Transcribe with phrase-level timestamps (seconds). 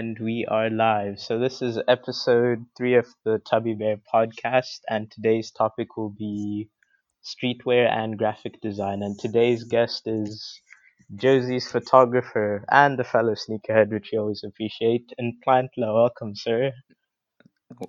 [0.00, 1.20] and we are live.
[1.20, 6.70] So, this is episode three of the Tubby Bear podcast, and today's topic will be
[7.22, 9.02] streetwear and graphic design.
[9.02, 10.62] And today's guest is
[11.14, 15.12] Jozi's photographer and a fellow sneakerhead, which we always appreciate.
[15.18, 16.72] And Plantla, welcome, sir.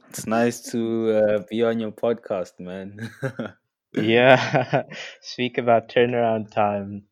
[0.10, 3.10] It's nice to uh, be on your podcast, man.
[3.94, 4.84] yeah,
[5.22, 7.04] speak about turnaround time.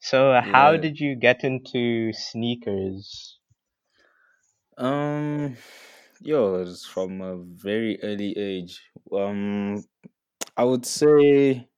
[0.00, 0.78] So, how yeah.
[0.78, 3.35] did you get into sneakers?
[4.76, 5.56] Um,
[6.20, 8.90] yo, it's from a very early age.
[9.12, 9.84] Um,
[10.56, 11.68] I would say,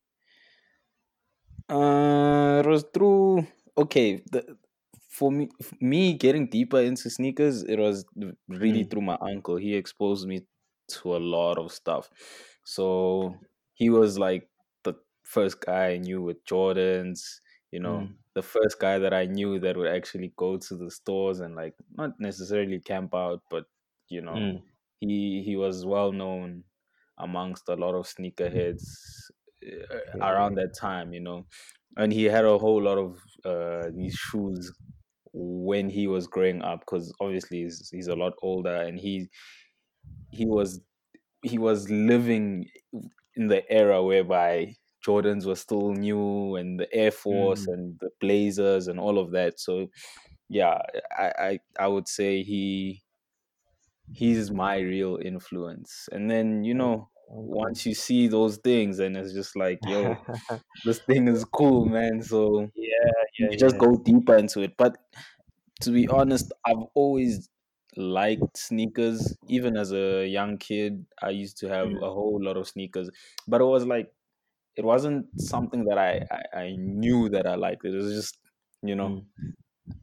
[1.68, 3.46] uh, it was through.
[3.76, 4.56] Okay, the,
[5.10, 5.48] for me,
[5.80, 8.04] me getting deeper into sneakers, it was
[8.48, 9.56] really Mm, through my uncle.
[9.56, 10.46] He exposed me
[10.88, 12.10] to a lot of stuff.
[12.64, 13.36] So
[13.74, 14.50] he was like
[14.84, 19.26] the first guy I knew with Jordans, you know, mm, the first guy that I
[19.26, 23.66] knew that would actually go to the stores and like not necessarily camp out, but
[24.08, 24.62] you know, mm,
[25.00, 26.64] he he was well known
[27.18, 29.30] amongst a lot of sneakerheads
[29.66, 31.46] uh, around that time, you know.
[31.96, 34.72] And he had a whole lot of uh, these shoes
[35.32, 39.28] when he was growing up because obviously he's, he's a lot older and he
[40.30, 40.80] he was
[41.42, 42.66] he was living
[43.36, 44.74] in the era whereby
[45.06, 49.32] Jordans were still new and the Air Force Mm, and the Blazers and all of
[49.32, 49.60] that.
[49.60, 49.88] So
[50.48, 50.80] yeah,
[51.16, 53.04] I I, I would say he
[54.12, 56.08] he's my real influence.
[56.12, 60.18] And then you know once you see those things and it's just like yo
[60.84, 63.78] this thing is cool man so Yeah, yeah, you just yeah.
[63.78, 64.96] go deeper into it but
[65.82, 67.50] to be honest, I've always
[67.96, 69.36] liked sneakers.
[69.48, 73.10] Even as a young kid, I used to have Mm, a whole lot of sneakers,
[73.48, 74.12] but it was like
[74.78, 77.84] it wasn't something that I I, I knew that I liked.
[77.86, 78.38] It was just
[78.82, 79.26] you know mm.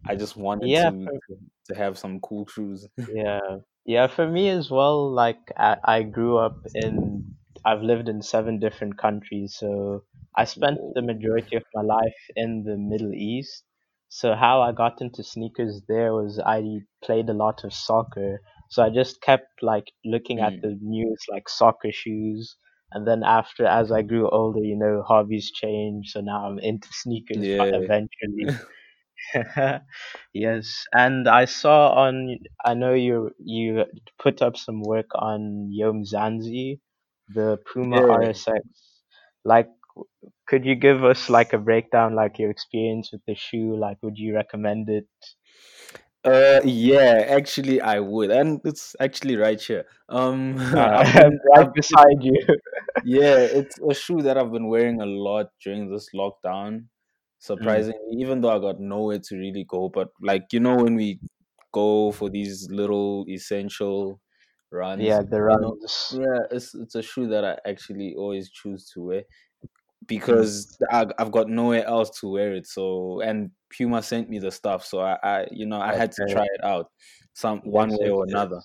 [0.08, 1.20] I just wanted Yeah, to for,
[1.68, 2.88] to, have some cool shoes.
[3.08, 4.08] yeah, yeah.
[4.08, 5.12] For me as well.
[5.12, 7.24] Like I, I grew up in.
[7.66, 10.04] I've lived in seven different countries, so
[10.38, 13.64] I spent the majority of my life in the Middle East.
[14.10, 16.62] So how I got into sneakers there was I
[17.04, 18.42] played a lot of soccer.
[18.70, 22.56] So I just kept like looking at Mm, the newest like soccer shoes.
[22.96, 26.12] And then after, as I grew older, you know, hobbies changed.
[26.12, 27.72] So now I'm into sneakers yeah.
[27.74, 28.50] eventually.
[30.34, 33.86] Yes, and I saw on, I know you you
[34.20, 36.80] put up some work on Yom Zanzi,
[37.30, 38.10] the Puma Yeah.
[38.10, 38.64] RSX.
[39.46, 39.70] Like,
[40.48, 43.78] could you give us like a breakdown, like your experience with the shoe?
[43.78, 45.08] Like, would you recommend it?
[46.26, 48.32] Uh yeah, actually I would.
[48.32, 49.86] And it's actually right here.
[50.10, 52.40] Um Uh, I've been right beside you.
[53.02, 56.88] Yeah, it's a shoe that I've been wearing a lot during this lockdown.
[57.60, 60.96] Mm, Surprisingly, even though I got nowhere to really go, but like you know, when
[60.96, 61.22] we
[61.74, 64.22] go for these little essential
[64.72, 66.20] runs, yeah, the you know, runs.
[66.22, 69.45] yeah, it's it's a shoe that I actually always choose to wear Mm,
[70.08, 72.68] because I, I've got nowhere else to wear it.
[72.68, 76.24] So, and Puma sent me the stuff, so I, I you know, I had to
[76.24, 76.88] try it out
[77.34, 78.62] some one way or another.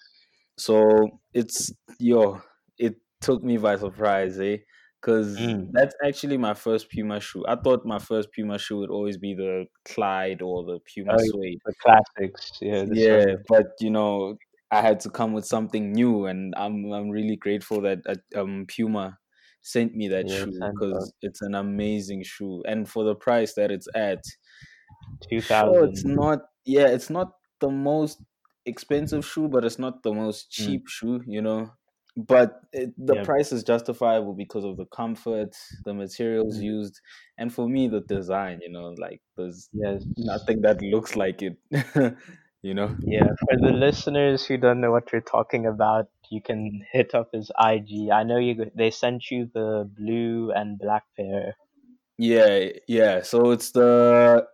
[0.59, 2.43] So it's yo,
[2.79, 4.59] it took me by surprise, eh?
[5.01, 7.45] Because Mm, that's actually my first Puma shoe.
[7.49, 11.19] I thought my first Puma shoe would always be the Clyde or the Puma oh,
[11.19, 11.61] Suede.
[11.65, 12.53] the classics.
[12.61, 13.39] Yeah, the Yeah, suede.
[13.49, 14.37] but you know,
[14.71, 18.67] I had to come with something new, and I'm I'm really grateful that uh, um
[18.69, 19.19] Puma
[19.63, 23.55] sent me that Yes, shoe uh, because it's an amazing shoe, and for the price
[23.55, 24.25] that it's at,
[25.39, 26.41] Sure, it's not.
[26.65, 28.21] Yeah, it's not the most
[28.67, 31.23] expensive shoe, but it's not the most Mm, cheap shoe.
[31.27, 31.73] You know,
[32.17, 33.25] but it, the yeah.
[33.25, 37.01] price is justifiable because of the comfort, the materials Mm, used,
[37.39, 38.61] and for me, the design.
[38.63, 40.05] You know, like there's yes.
[40.17, 41.57] nothing that looks like it.
[42.63, 42.97] you know.
[43.03, 47.31] Yeah, for the listeners who don't know what you're talking about, you can hit up
[47.33, 48.11] his IG.
[48.11, 51.57] I know you they sent you the blue and black pair.
[52.19, 53.23] Yeah, yeah.
[53.23, 54.47] So it's the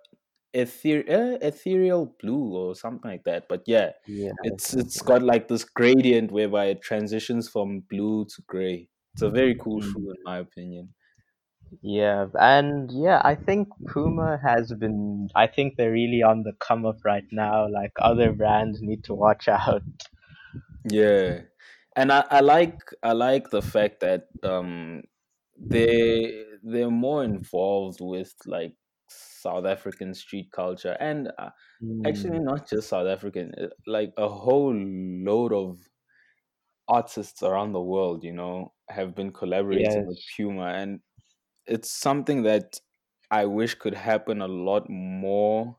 [0.55, 3.49] ether uh, ethereal blue or something like that.
[3.49, 8.42] But yeah, Yeah, it's it's got like this gradient whereby it transitions from blue to
[8.47, 8.91] gray.
[9.15, 10.95] It's a very cool Mm, shoe in my opinion.
[11.83, 15.28] Yeah, and yeah, I think Puma has been.
[15.34, 17.68] I think they're really on the come up right now.
[17.68, 19.83] Like other brands need to watch out.
[20.84, 21.42] Yeah.
[21.97, 25.03] And I, I like I like the fact that um
[25.59, 28.77] they they're more involved with like
[29.09, 31.51] South African street culture and uh,
[32.04, 35.78] actually Mm, not just South African uh, like a whole load of
[36.89, 40.19] artists around the world, you know, have been collaborating with.
[40.36, 41.01] Puma, and
[41.66, 42.80] it's something that
[43.30, 45.78] I wish could happen a lot more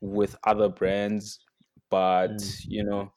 [0.00, 1.38] with other brands
[1.90, 3.12] but Mm, you know,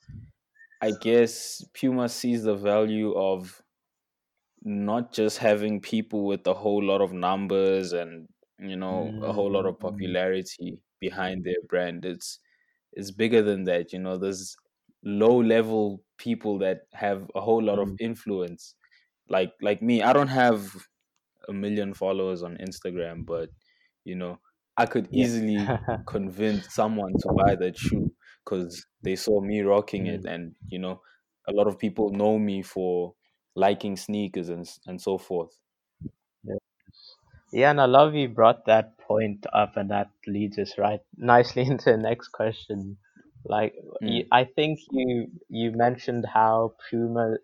[0.81, 3.63] I guess Puma sees the value of
[4.63, 8.27] not just having people with a whole lot of numbers and
[8.59, 12.06] you know a whole lot mm, of mm, popularity behind their brand.
[12.06, 12.39] It's
[12.94, 13.94] it's bigger than that.
[13.94, 14.56] You know, there's
[15.03, 18.00] low level people that have a whole lot of mm.
[18.00, 18.75] influence.
[19.29, 20.88] Like like me, I don't have
[21.51, 23.51] a million followers on Instagram, but
[24.06, 24.39] you know,
[24.77, 25.77] I could easily
[26.07, 28.13] convince someone to buy that shoe
[28.45, 31.01] because they saw me rocking it, Mm, and you know,
[31.48, 33.15] a lot of people know me for
[33.56, 35.59] liking sneakers and and so forth.
[36.44, 36.56] yeah.
[37.53, 41.63] Yeah, and I love you brought that point up, and that leads us right nicely
[41.63, 42.98] into the next question.
[43.45, 44.31] Like, you, Mm.
[44.31, 47.38] I think you you mentioned how Puma,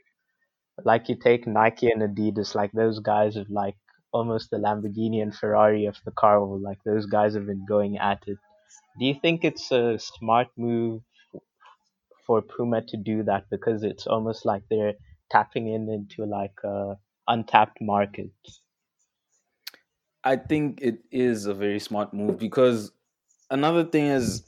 [0.86, 3.77] like you take Nike and Adidas, like those guys have like
[4.12, 6.62] almost the Lamborghini and Ferrari of the car world.
[6.62, 8.38] Like those guys have been going at it.
[9.00, 11.01] Do you think it's a smart move
[12.25, 14.94] for Puma to do that because it's almost like they're
[15.31, 18.31] tapping in into like a untapped market?
[20.24, 22.92] I think it is a very smart move because
[23.50, 24.44] another thing is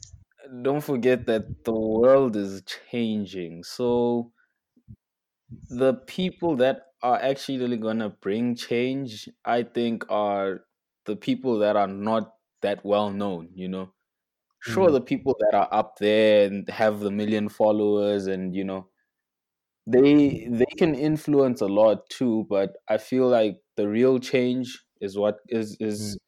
[0.62, 3.64] don't forget that the world is changing.
[3.64, 4.32] So
[5.68, 10.64] the people that are actually really gonna bring change, I think, are
[11.06, 13.50] the people that are not that well known.
[13.54, 13.94] You know,
[14.60, 18.64] sure, Mm, the people that are up there and have the million followers, and you
[18.64, 18.90] know,
[19.86, 22.46] they they can influence a lot too.
[22.48, 26.18] But I feel like the real change is what is mm, is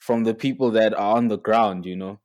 [0.00, 1.86] from the people that are on the ground.
[1.86, 2.20] You know,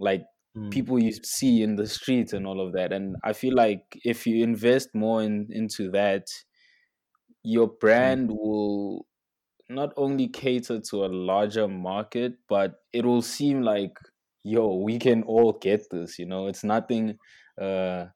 [0.00, 0.22] like
[0.54, 2.92] mm, people you see in the streets and all of that.
[2.92, 6.26] And I feel like if you invest more in into that
[7.42, 9.06] your mm, brand will
[9.68, 13.96] not only cater to a larger market, but it will seem like,
[14.42, 16.18] yo, we can all get this.
[16.18, 17.18] You know, it's nothing
[17.60, 18.06] uh,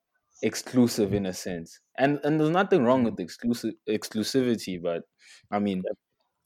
[0.42, 3.10] exclusive in a sense, and and there's nothing wrong mm.
[3.10, 5.02] with exclusive exclusivity, but
[5.50, 5.84] I mean,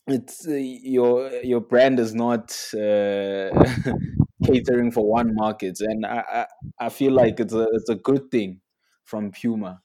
[0.06, 3.50] it's uh, your your brand is not uh,
[4.44, 6.46] catering for one market, and I, I
[6.86, 8.60] I feel like it's a it's a good thing
[9.04, 9.80] from Puma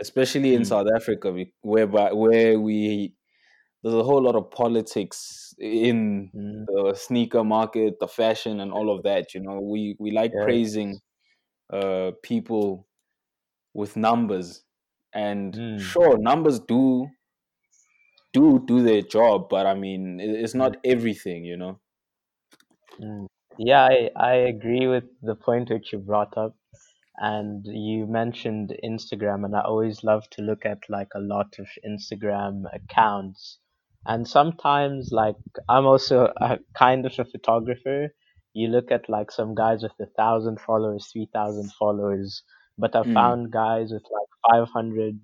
[0.00, 3.14] especially in Mm, South Africa, whereby where we
[3.82, 8.94] there's a whole lot of politics in mm, the sneaker market, the fashion, and all
[8.94, 9.34] of that.
[9.34, 11.00] You know, we we like praising
[11.72, 12.88] uh, people
[13.74, 14.64] with numbers,
[15.14, 17.08] and Mm, sure, numbers do
[18.32, 21.44] do do their job, but I mean, it's mm, not everything.
[21.44, 21.80] You know.
[23.00, 23.26] mm.
[23.56, 26.56] Yeah, I, I agree with the point which you brought up.
[27.18, 31.68] And you mentioned Instagram, and I always love to look at like a lot of
[31.86, 33.58] Instagram accounts.
[34.06, 35.36] And sometimes, like,
[35.68, 38.14] I'm also a kind of a photographer.
[38.54, 42.42] You look at like some guys with a thousand followers, three thousand followers,
[42.78, 43.12] but I Mm.
[43.12, 45.20] found guys with like 500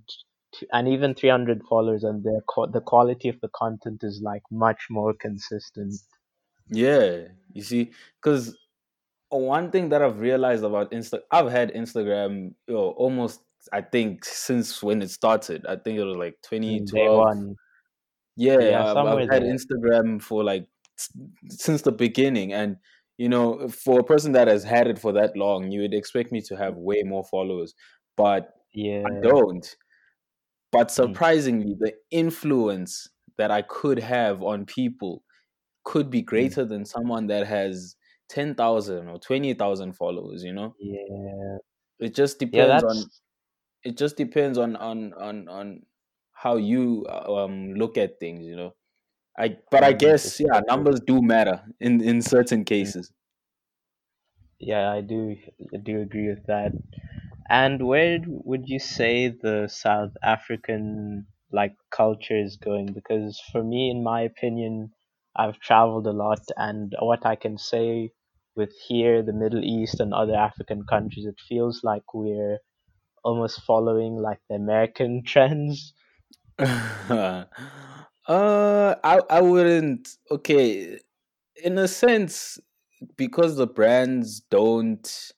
[0.73, 4.87] and even 300 followers, and their co- the quality of the content is like much
[4.91, 6.01] more consistent.
[6.71, 8.57] Yeah, you see, because
[9.31, 13.41] one thing that I've realized about Insta, I've had Instagram, you know, almost
[13.73, 15.67] I think since when it started.
[15.67, 16.37] I think it was like
[16.69, 17.09] Mm, Day 2012.
[17.09, 17.57] one,
[18.37, 19.43] yeah, Yeah, I've, I've had.
[19.43, 20.69] Instagram for like
[21.51, 22.77] since the beginning, and
[23.19, 26.33] you know, for a person that has had it for that long, you would expect
[26.33, 27.75] me to have way more followers,
[28.17, 29.05] but yeah.
[29.07, 29.77] I don't.
[30.73, 35.23] But Mm, surprisingly, the influence that I could have on people
[35.85, 36.55] could be mm.
[36.55, 37.97] greater than someone that has
[38.29, 40.77] 10,000 or 20,000 followers, you know?
[40.79, 41.59] Yeah,
[41.99, 43.23] It just yeah, depends on that's
[43.85, 45.87] it just depends on on on on
[46.33, 48.75] how you uh, um look at things, you know.
[49.39, 53.13] I but I guess yeah, numbers do matter in in certain Mm, cases.
[54.59, 55.37] Yeah, I do,
[55.73, 56.73] I do agree with that.
[57.49, 62.87] And where would you say the South African like culture is going?
[62.93, 64.93] Because for me, in my opinion,
[65.37, 68.13] I've traveled a lot, and what I can say
[68.57, 72.59] with here, the Middle East, and other African countries, it feels like we're
[73.25, 75.95] almost following like the American trends.
[76.59, 77.45] uh
[78.29, 81.01] I I wouldn't okay,
[81.65, 82.61] in a sense
[83.17, 85.33] because the brands don't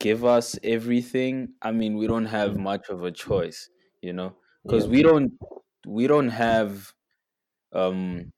[0.00, 3.68] give us everything, I mean, we don't have much of a choice,
[4.00, 4.88] you know, because Yep.
[4.88, 5.32] we don't
[5.86, 6.92] we don't have
[7.72, 8.30] um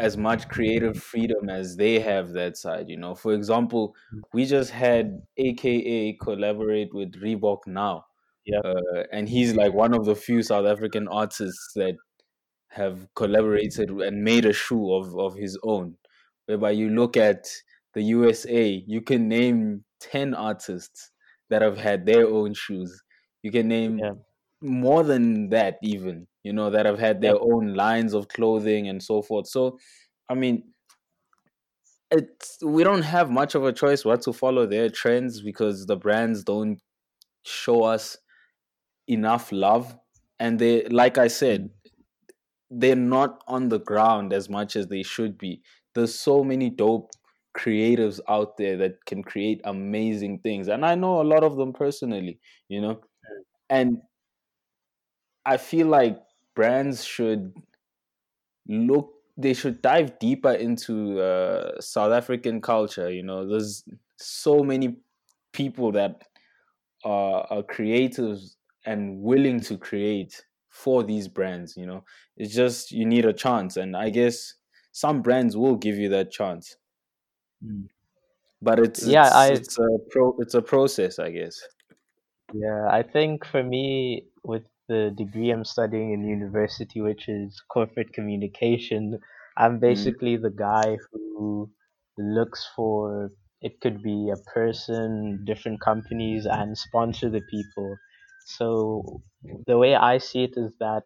[0.00, 3.14] as much creative freedom as they have that side, you know.
[3.14, 3.94] For example,
[4.32, 8.06] we just had AKA collaborate with Reebok now,
[8.44, 11.96] yeah uh, and he's like one of the few South African artists that
[12.68, 15.96] have collaborated and made a shoe of, of his own.
[16.46, 17.46] Whereby you look at
[17.94, 21.10] the USA, you can name 10 artists
[21.50, 23.02] that have had their own shoes.
[23.42, 24.14] You can name Yeah.
[24.60, 29.02] more than that, even, you know, that have had their own lines of clothing and
[29.02, 29.46] so forth.
[29.46, 29.78] So,
[30.28, 30.64] I mean,
[32.10, 35.96] it's we don't have much of a choice what to follow their trends because the
[35.96, 36.80] brands don't
[37.44, 38.18] show us
[39.08, 39.96] enough love.
[40.38, 41.70] And they like i said mm.
[42.70, 45.62] they're not on the ground as much as they should be.
[45.94, 47.10] There's so many dope
[47.56, 51.70] creatives out there that can create amazing things and i know a lot of them
[51.70, 52.94] personally you know?
[52.94, 53.42] Mm.
[53.68, 53.98] And
[55.44, 56.18] i feel like
[56.54, 57.54] brands should
[58.68, 63.48] look they should dive deeper into uh, south african culture you know?
[63.48, 63.84] There's
[64.18, 64.96] so many
[65.52, 66.22] people that
[67.04, 72.04] are, are creatives and willing to create for these brands you know?
[72.36, 74.54] It's just you need a chance and i guess
[74.92, 76.76] some brands will give you that chance.
[77.64, 77.88] Mm.
[78.60, 81.60] but it's Yeah, it's I it's a pro it's a process i guess.
[82.52, 88.12] Yeah, I think for me with the degree I'm studying in university, which is corporate
[88.12, 89.18] communication,
[89.56, 91.70] I'm mm, basically the guy who
[92.18, 97.96] looks for it could be a person, different companies and sponsor the people.
[98.46, 99.22] So
[99.66, 101.04] the way I see it is that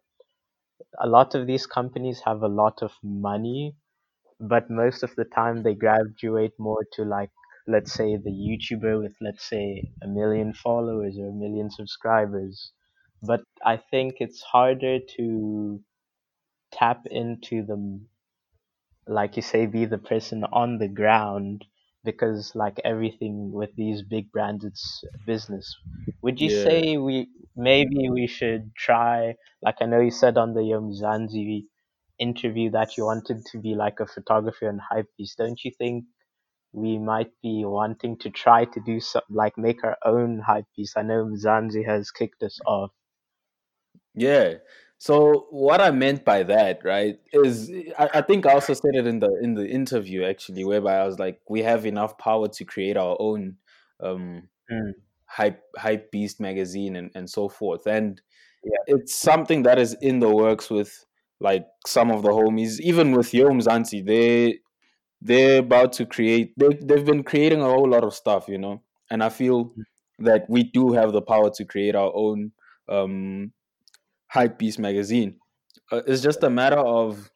[1.00, 3.74] a lot of these companies have a lot of money
[4.40, 7.30] but most of the time they graduate more to like
[7.68, 12.72] let's say the YouTuber with let's say a million followers or a million subscribers.
[13.26, 15.82] But I think it's harder to
[16.72, 18.00] tap into the
[19.08, 21.64] like you say be the person on the ground
[22.04, 25.74] because like everything with these big brands it's business.
[26.22, 30.54] Would you yeah say we maybe we should try like I know you said on
[30.54, 31.64] the Yomzanzi
[32.18, 35.38] interview that you wanted to be like a photographer and hype beast.
[35.38, 36.04] Don't you think
[36.72, 40.94] we might be wanting to try to do some like make our own hype piece?
[40.96, 42.92] I know Mzanzi has kicked us off.
[44.16, 44.54] Yeah.
[44.98, 49.06] So what I meant by that, right, is I, I think I also said it
[49.06, 52.64] in the in the interview actually, whereby I was like, we have enough power to
[52.64, 53.56] create our own
[54.00, 54.94] um Mm,
[55.26, 57.86] hype hype beast magazine and, and so forth.
[57.86, 58.20] And
[58.64, 58.78] yeah.
[58.88, 61.04] it's something that is in the works with
[61.40, 64.60] like some of the homies, even with Yom Zanti, they
[65.20, 68.82] they're about to create they they've been creating a whole lot of stuff, you know.
[69.10, 69.74] And I feel
[70.18, 72.52] that we do have the power to create our own
[72.88, 73.52] um
[74.28, 75.38] hype beast magazine.
[75.92, 77.30] Uh, it's just a matter of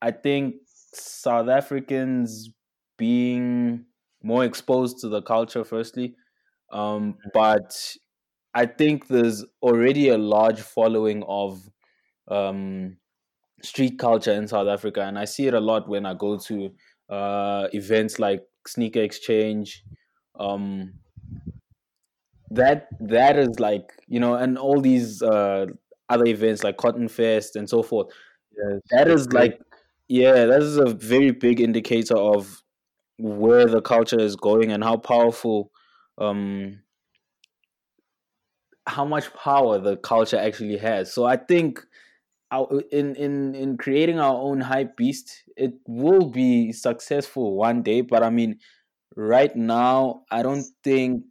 [0.00, 0.56] I think
[0.94, 2.50] South Africans
[2.96, 3.84] being
[4.22, 6.14] more exposed to the culture firstly.
[6.72, 7.96] Um, but
[8.54, 11.68] I think there's already a large following of
[12.28, 12.96] um,
[13.62, 16.70] street culture in South Africa, and I see it a lot when I go to
[17.08, 19.82] uh, events like Sneaker Exchange.
[20.38, 20.94] Um,
[22.50, 25.66] that that is like you know, and all these uh,
[26.08, 28.08] other events like Cotton Fest and so forth.
[28.56, 29.60] Yes, That is like
[30.08, 32.62] yeah, that is a very big indicator of
[33.18, 35.72] where the culture is going and how powerful
[36.18, 36.80] um
[38.86, 41.12] how much power the culture actually has.
[41.12, 41.84] So I think
[42.52, 48.02] our, in in in creating our own hype beast, it will be successful one day.
[48.02, 48.60] But I mean,
[49.16, 51.24] right now, I don't think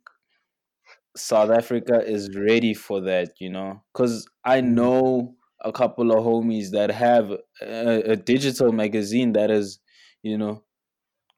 [1.17, 3.33] South Africa is ready for that.
[3.39, 7.31] You know, because I Mm, know a couple of homies that have
[7.61, 9.79] a, a digital magazine that is,
[10.23, 10.63] you know,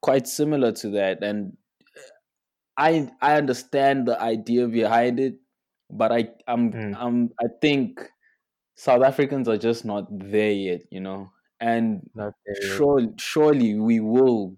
[0.02, 1.58] quite similar to that, and
[2.78, 5.36] I I understand the idea behind it,
[5.90, 8.10] but I I'm mm, I'm I think
[8.76, 11.32] South Africans are just not there yet, you know.
[11.60, 12.86] And not there yet.
[12.88, 14.58] surely surely we will,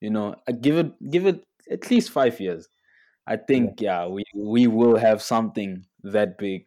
[0.00, 2.68] you know, uh, give it give it at least five years.
[3.26, 6.66] I think yeah, we we will have something that big.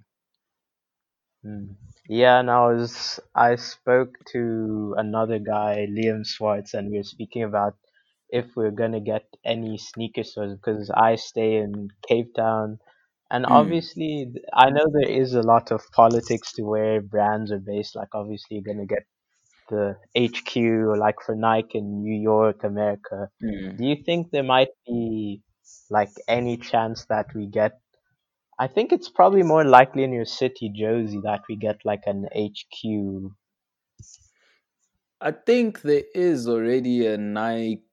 [1.46, 1.76] Mm.
[2.10, 7.44] Yeah, and I was I spoke to another guy, Liam Swartz, and we were speaking
[7.44, 7.76] about
[8.30, 12.80] if we're gonna get any sneaker stores because I stay in Cape Town,
[13.32, 17.60] and Mm, obviously I know there is a lot of politics to where brands are
[17.60, 17.96] based.
[17.96, 19.04] Like obviously you're gonna get
[19.70, 23.30] the HQ, like for Nike in New York, America.
[23.42, 23.78] mm.
[23.78, 25.42] Do you think there might be
[25.90, 27.80] like any chance that we get
[28.58, 32.28] I think it's probably more likely in your city, Jozi, that we get like an
[32.34, 33.32] HQ.
[35.22, 37.84] I think there is already a Nike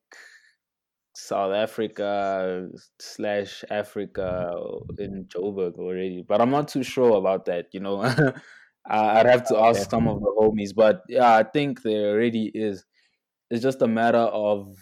[1.15, 4.53] South Africa slash Africa
[4.99, 7.67] in Joburg already, but I'm not too sure about that.
[7.73, 8.01] You know,
[8.87, 12.51] I- I'd have to ask some of the homies, but yeah, I think there already
[12.55, 12.85] is.
[13.51, 14.77] It's just a matter of,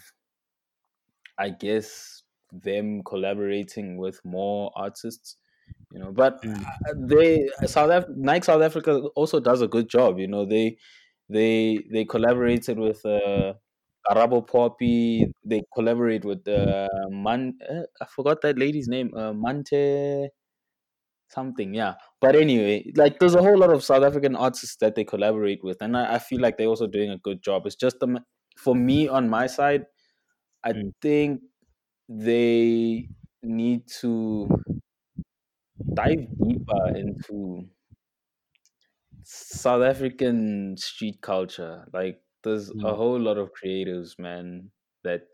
[1.37, 2.20] I guess,
[2.51, 5.37] them collaborating with more artists.
[5.91, 6.35] You know, but
[6.89, 10.19] uh, they South Af- Nike South Africa also does a good job.
[10.19, 10.77] You know, they
[11.29, 13.53] they they collaborated with uh,
[14.09, 15.33] Karabo Poppy.
[15.43, 17.57] They collaborate with uh, Man.
[17.69, 19.13] Uh, I forgot that lady's name.
[19.15, 20.29] Uh, Mante
[21.29, 21.73] something.
[21.73, 25.63] Yeah, but anyway, like there's a whole lot of South African artists that they collaborate
[25.63, 27.65] with, and I, I feel like they're also doing a good job.
[27.65, 28.19] It's just um,
[28.57, 29.85] for me on my side,
[30.63, 30.91] I Mm.
[31.01, 31.41] think
[32.09, 33.09] they
[33.43, 34.47] need to
[35.95, 37.69] dive deeper into
[39.23, 41.87] South African street culture.
[41.93, 42.95] Like there's a Mm.
[42.95, 44.71] whole lot of creatives, man,
[45.03, 45.27] that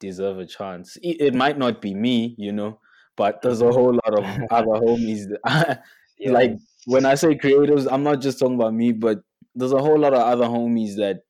[0.00, 0.96] deserve a chance.
[1.02, 2.80] It, it might not be me, you know,
[3.16, 5.28] but there's a whole lot of other homies.
[5.28, 5.82] That,
[6.24, 6.52] like
[6.86, 9.18] when I say creatives, I'm not just talking about me, but
[9.54, 11.22] there's a whole lot of other homies that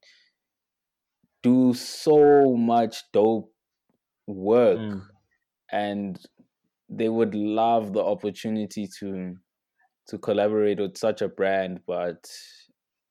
[1.42, 3.51] do so much dope
[4.32, 5.12] work Mm.
[5.72, 6.26] and
[6.88, 9.36] they would love the opportunity to
[10.08, 12.30] to collaborate with such a brand but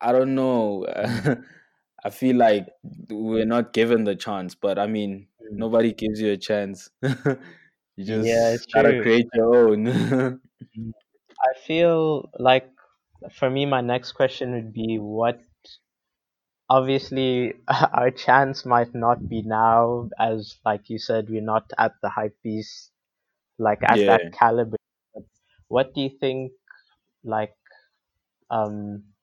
[0.01, 0.85] i don't know
[2.05, 2.67] i feel like
[3.09, 5.65] we're not given the chance but i mean Mm.
[5.65, 9.01] nobody gives you a chance you just Yeah, it's gotta true.
[9.01, 10.41] create your own
[11.39, 12.71] I feel like
[13.31, 15.41] for me, my next question would be what.
[16.71, 22.09] Obviously, our chance might not be now, as like you said, we're not at the
[22.09, 22.91] hype beast,
[23.59, 24.77] like at yeah that caliber.
[25.13, 25.25] But
[25.69, 26.53] what do you think?
[27.23, 27.55] Like,
[28.49, 29.13] um,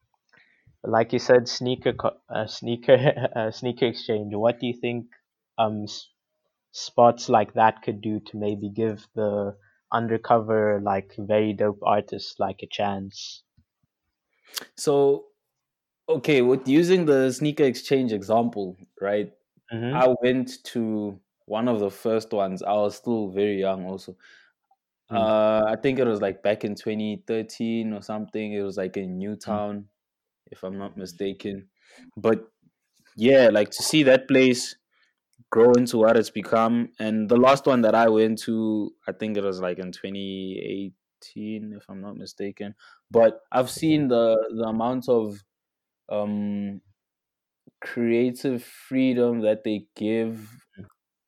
[0.83, 1.95] like you said, sneaker,
[2.29, 2.97] uh, sneaker,
[3.37, 4.35] uh, sneaker exchange.
[4.35, 5.07] What do you think?
[5.57, 6.09] Um, s-
[6.73, 9.57] spots like that could do to maybe give the
[9.93, 13.45] undercover, like very dope artists, like a chance.
[14.77, 15.27] so
[16.09, 19.33] okay with using the sneaker exchange example right
[19.73, 20.03] Mm-hmm.
[20.03, 24.17] i went to one of the first ones i was still very young also
[25.11, 25.33] Mm.
[25.33, 28.53] Uh, I think it was like back in 2013 or something.
[28.53, 29.59] It was like in Mm.
[29.59, 29.89] Newtown,
[30.47, 31.71] if I'm not mistaken.
[32.17, 32.51] But
[33.17, 34.77] yeah, like to see that place
[35.51, 36.93] grow into what it's become.
[36.99, 41.73] And the last one that I went to, I think it was like in 2018,
[41.75, 42.75] if I'm not mistaken.
[43.11, 45.43] But I've seen the the amount of
[46.11, 46.81] um
[47.81, 50.65] creative freedom that they give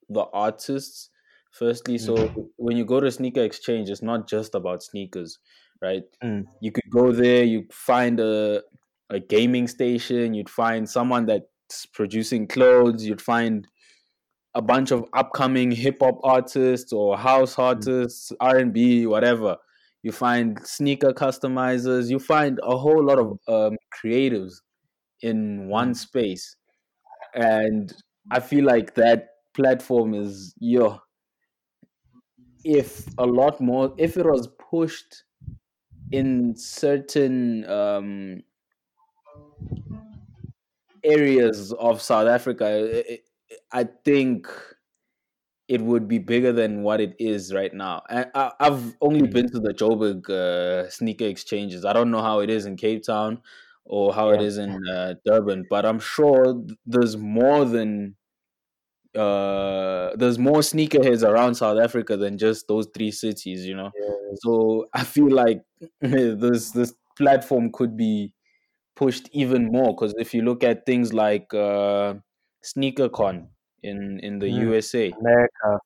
[0.09, 1.11] the artists.
[1.53, 2.51] Firstly so Mm.
[2.57, 5.39] when you go to sneaker exchange it's not just about sneakers
[5.83, 6.05] right?
[6.23, 6.45] Mm.
[6.61, 8.63] you could go there you find a
[9.11, 13.67] a gaming station you'd find someone that's producing clothes you'd find
[14.55, 19.57] a bunch of upcoming hip hop artists or house artists R&B whatever.
[20.03, 24.55] You find sneaker customizers you find a whole lot of um, creatives
[25.23, 26.57] in one space
[27.35, 31.01] and i feel like that platform is yo
[32.65, 35.25] if a lot more if it was pushed
[36.13, 38.43] in certain um
[41.03, 42.67] areas of south africa
[43.11, 43.21] i
[43.73, 44.47] I think
[45.69, 48.03] it would be bigger than what it is right now.
[48.11, 49.29] I, i've only Mm.
[49.29, 51.85] been to the joburg uh, sneaker exchanges.
[51.85, 53.43] I don't know how it is in cape town
[53.91, 54.43] or how it Yeah.
[54.43, 58.17] is in uh, durban but i'm sure there's more than
[59.15, 63.91] uh there's more sneakerheads around South Africa than just those three cities, you know.
[63.95, 64.35] Yeah.
[64.35, 65.63] So I feel like
[66.01, 68.33] this this platform could be
[68.97, 72.15] pushed even more because if you look at things like uh
[72.65, 73.49] SneakerCon
[73.83, 74.73] in in the Mm.
[74.73, 75.81] USA, America.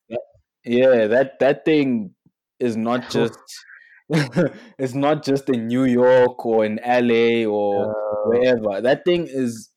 [0.65, 2.15] yeah, that that thing
[2.59, 3.67] is not just
[4.77, 8.81] it's not just in New York or in LA or Uh, wherever.
[8.81, 9.69] That thing is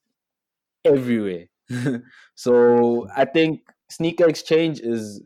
[0.84, 1.46] everywhere.
[2.36, 5.22] so I think Sneaker Exchange is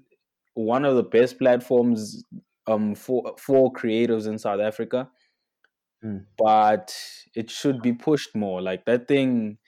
[0.55, 2.25] one of the best platforms
[2.69, 5.11] um for for creatives in South Africa.
[6.05, 6.27] Mm.
[6.39, 6.97] But
[7.35, 8.61] it should be pushed more.
[8.63, 9.59] Like that thing,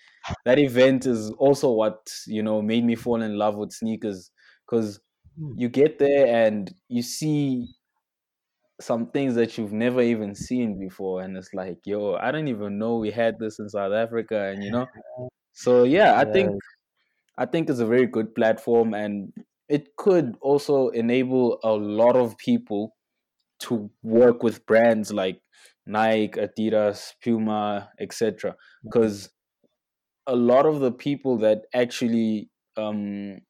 [0.44, 4.30] that event is also what you know made me fall in love with sneakers
[4.66, 5.00] because
[5.40, 5.58] Mm.
[5.58, 7.66] you get there and you see
[8.80, 12.78] some things that you've never even seen before, and it's like, yo, I don't even
[12.78, 14.86] know we had this in South Africa, and you know.
[15.52, 16.56] So yeah, I think.
[17.38, 19.32] I think it's a very good platform and
[19.68, 22.96] it could also enable a lot of people
[23.60, 25.42] to work with brands like
[25.86, 28.56] Nike, Adidas, Puma, etc.
[28.90, 29.30] Because
[30.26, 33.40] a lot of the people that actually um,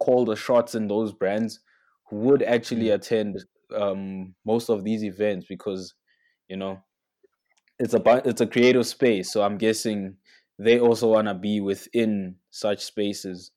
[0.00, 1.60] call the shots in those brands
[2.10, 2.94] would actually Mm.
[2.94, 5.94] attend um, most of these events because
[6.48, 6.80] you know
[7.78, 9.30] it's a it's a creative space.
[9.32, 10.16] So I'm guessing
[10.58, 13.50] they also want to be within such spaces.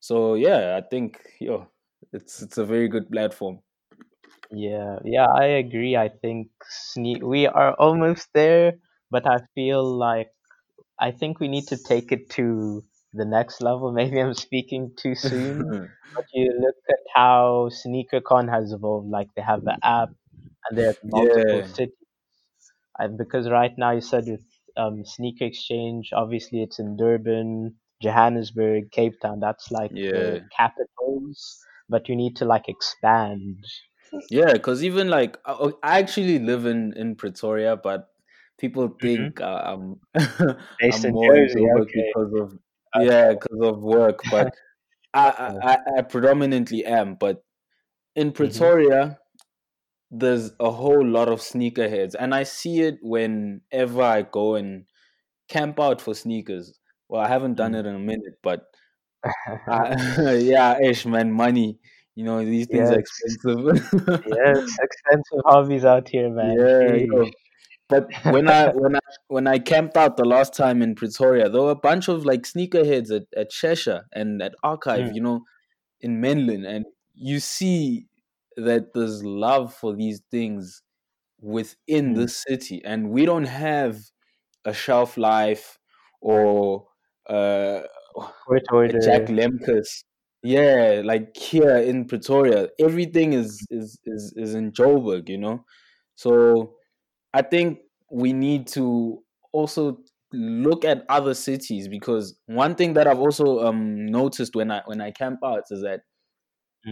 [0.00, 1.68] So yeah, I think yo,
[2.12, 3.60] it's it's a very good platform.
[4.50, 5.96] Yeah, yeah, I agree.
[5.96, 6.48] I think
[6.96, 8.74] we are almost there,
[9.10, 10.30] but I feel like
[11.00, 13.92] I think we need to take it to the next level.
[14.00, 15.66] Maybe I'm speaking too soon,
[16.14, 19.08] but you look at how SneakerCon has evolved.
[19.10, 20.10] Like they have the app
[20.68, 21.94] and they have multiple yeah, cities.
[22.98, 24.44] And because right now you said with
[24.76, 29.38] um, Sneaker Exchange, obviously it's in Durban, Johannesburg, Cape Town.
[29.40, 33.64] That's like the yeah, capitals, but you need to like expand.
[34.30, 34.52] yeah.
[34.52, 38.08] Because even like I, oh, actually live in in Pretoria, but
[38.58, 40.00] people hmm think uh, I'm
[40.90, 42.14] I'm more in Jozi, okay.
[42.14, 42.58] because of
[42.94, 44.24] yeah, because of work.
[44.30, 44.54] But
[45.14, 47.16] I, I I predominantly am.
[47.16, 47.44] But
[48.16, 49.18] in hmm Pretoria,
[50.10, 54.86] there's a whole lot of sneakerheads, and I see it whenever I go and
[55.48, 56.80] camp out for sneakers.
[57.08, 58.66] Well, I haven't done it in a minute, but
[59.68, 59.94] I,
[60.40, 61.78] yeah, ish man, money.
[62.14, 63.58] You know these things are expensive.
[64.24, 66.66] yes, expensive hobbies out here, man.
[66.80, 67.24] yeah.
[67.88, 71.62] But when I when I when I camped out the last time in Pretoria, there
[71.62, 75.10] were a bunch of like sneakerheads at at Shesha and at Archive.
[75.10, 75.40] Mm, You know,
[76.00, 78.06] in Menlyn, and you see
[78.56, 80.82] that there's love for these things
[81.40, 82.16] within mm.
[82.16, 83.98] the city, and we don't have
[84.64, 85.76] a Shelflife
[86.20, 86.86] or
[87.28, 87.80] uh,
[89.02, 89.26] Jack.
[89.28, 90.04] Lemkus.
[90.42, 95.64] Yeah, like here in Pretoria, everything is is is is in Joburg, you know.
[96.16, 96.76] So
[97.34, 103.20] I think we need to also look at other cities because one thing that I've
[103.20, 106.02] also um noticed when I when I camp out is that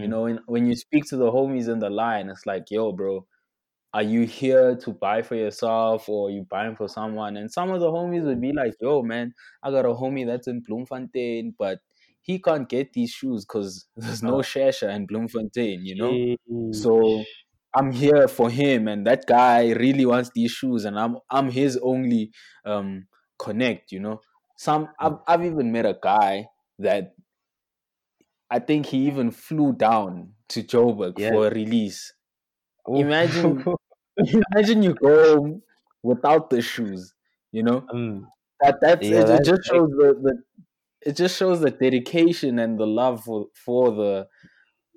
[0.01, 0.09] you Mm.
[0.09, 3.27] know when, when you speak to the homies in the line, it's like, yo, bro,
[3.93, 7.37] are you here to buy for yourself or are you buying for someone?
[7.37, 10.47] And some of the homies would be like, yo, man, I got a homie that's
[10.47, 11.79] in Bloemfontein, but
[12.21, 16.23] he can't get these shoes because there's no Shesha in Bloemfontein, you know?
[16.45, 16.69] sheesh.
[16.71, 17.29] So
[17.75, 21.77] I'm here for him and that guy really wants these shoes and I'm I'm his
[21.81, 22.31] only
[22.65, 23.07] um
[23.39, 24.21] connect, you know.
[24.57, 25.17] Some I've.
[25.27, 26.47] I've even met a guy
[26.79, 27.15] that
[28.49, 31.39] I think he even flew down to Joburg Yes.
[31.39, 32.13] for a release.
[32.89, 33.09] Oof.
[33.15, 33.67] Imagine
[34.17, 35.63] Imagine you go home
[36.03, 37.13] without the shoes.
[37.51, 38.27] You know Mm.
[38.61, 39.29] that that's Yeah, it.
[39.29, 40.43] It just shows the, the
[41.09, 44.27] it just shows the dedication and the love for for the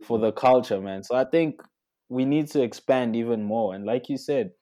[0.02, 1.02] for the culture, man.
[1.04, 1.62] So I think
[2.08, 3.74] we need to expand even more.
[3.74, 4.52] And like you said,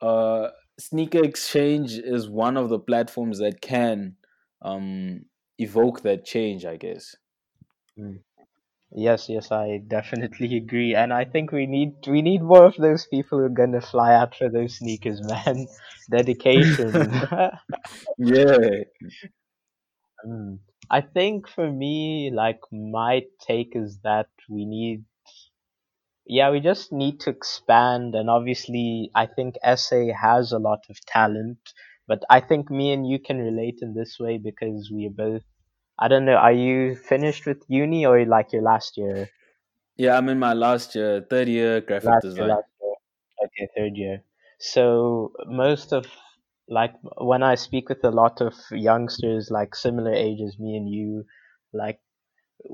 [0.00, 4.16] uh, sneaker exchange is one of the platforms that can
[4.62, 5.24] um
[5.58, 6.64] evoke that change.
[6.64, 7.16] I guess.
[7.98, 8.20] Mm.
[8.94, 13.06] Yes, yes, I definitely agree, and I think we need we need more of those
[13.06, 15.66] people who are gonna fly out for those sneakers, man.
[16.10, 17.22] Dedication.
[18.18, 18.56] yeah.
[20.26, 20.58] Mm.
[20.90, 25.04] I think for me, like my take is that we need,
[26.26, 28.14] yeah, we just need to expand.
[28.14, 31.58] And obviously, I think SA has a lot of talent,
[32.08, 35.42] but I think me and you can relate in this way because we are both.
[35.98, 36.36] I don't know.
[36.36, 39.28] Are you finished with uni or like your last year?
[39.96, 42.48] Yeah, I'm in my last year, third year graphic Last year, design.
[42.48, 42.94] last year.
[43.44, 44.24] Okay, third year.
[44.58, 46.06] So most of
[46.68, 51.24] like when I speak with a lot of youngsters like similar ages, me and you,
[51.72, 52.00] like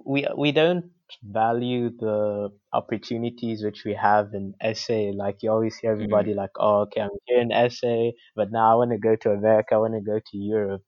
[0.07, 0.91] we we don't
[1.23, 5.13] value the opportunities which we have in SA.
[5.13, 6.29] Like you always hear Mm.
[6.33, 9.31] everybody like, "Oh, okay, I'm here in SA, but now I want to go to
[9.33, 9.75] America.
[9.75, 10.83] I want to go to Europe."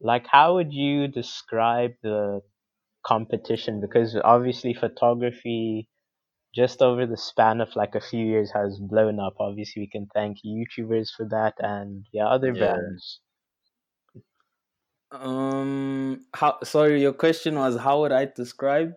[0.00, 2.42] Like, how would you describe the
[3.06, 3.80] competition?
[3.80, 5.88] Because obviously, photography
[6.54, 9.34] just over the span of like a few years has blown up.
[9.40, 12.56] Obviously, we can thank YouTubers for that, and yeah, other Yeah.
[12.56, 13.20] brands
[15.12, 16.58] Um, how?
[16.64, 18.94] Sorry, your question was how would I describe?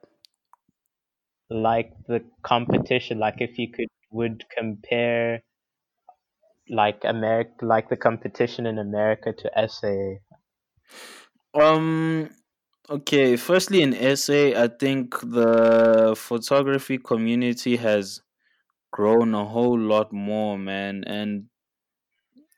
[1.50, 3.20] like the competition.
[3.20, 5.42] Like, if you could would compare
[6.70, 10.16] like America, like the competition in America to SA.
[11.54, 12.30] Um,
[12.90, 13.36] okay.
[13.38, 18.22] Firstly, in SA, I think the photography community has
[18.92, 21.50] grown a whole lot more, man, and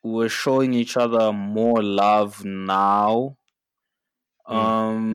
[0.03, 3.37] we're showing each other more love now.
[4.51, 5.13] Mm, Um,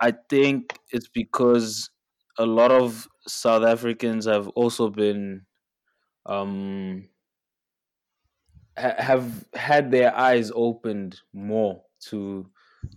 [0.00, 1.90] I think it's because
[2.38, 5.46] a lot of South Africans have also been
[6.26, 7.08] um
[8.78, 12.50] ha- have had their eyes opened more to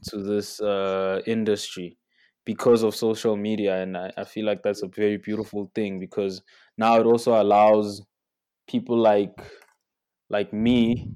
[0.04, 1.98] to this uh, industry
[2.46, 6.42] because of social media, and I, I feel like that's a very beautiful thing because
[6.78, 8.02] now it also allows
[8.68, 9.34] people like
[10.30, 11.16] like me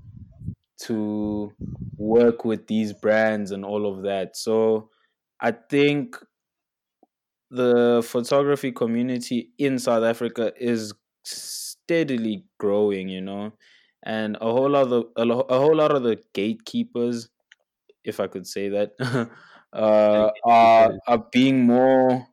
[0.84, 1.54] to
[1.98, 4.38] work with these brands and all of that.
[4.38, 4.90] So
[5.40, 6.18] I think
[7.50, 13.54] the photography community in South Africa is steadily growing, you know,
[14.04, 17.30] and a whole lot of a, a whole lot of the gatekeepers,
[18.04, 18.94] if I could say that,
[19.74, 22.28] uh, are are being more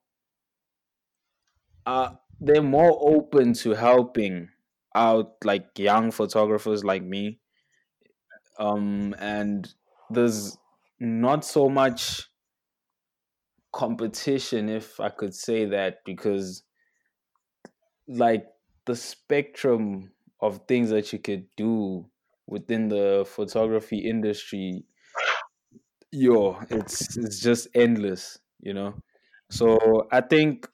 [1.86, 4.48] uh they're more open to helping
[4.94, 7.40] out like young photographers like me
[8.58, 9.74] um and
[10.10, 10.58] there's
[11.00, 12.28] not so much
[13.72, 16.62] competition if i could say that because
[18.06, 18.46] like
[18.86, 22.08] the spectrum of things that you could do
[22.46, 24.84] within the photography industry
[26.12, 28.94] yo it's it's just endless you know?
[29.50, 30.68] So i think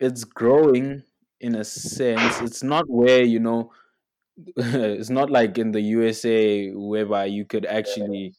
[0.00, 1.02] it's growing
[1.40, 2.40] in a sense.
[2.40, 3.72] It's not where you know
[4.56, 8.34] it's not like in the usa whereby you could actually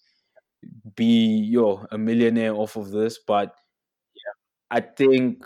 [0.96, 3.56] be yo a millionaire off of this but
[4.16, 4.34] yeah.
[4.72, 5.44] i think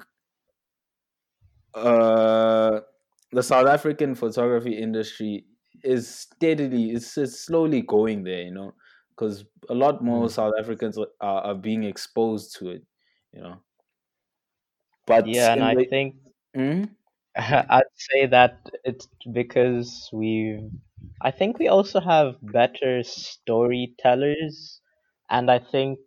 [1.73, 2.81] uh
[3.31, 5.45] the south african photography industry
[5.83, 8.73] is steadily it's, it's slowly going there you know
[9.09, 10.29] because a lot more Mm.
[10.29, 12.83] south africans are, are being exposed to it
[13.33, 13.61] you know
[15.05, 16.15] but Yeah, and in I think
[16.55, 16.95] Mhm.
[17.35, 20.59] I'd say that it's because we
[21.21, 24.81] I think we also have better storytellers,
[25.29, 25.99] and I think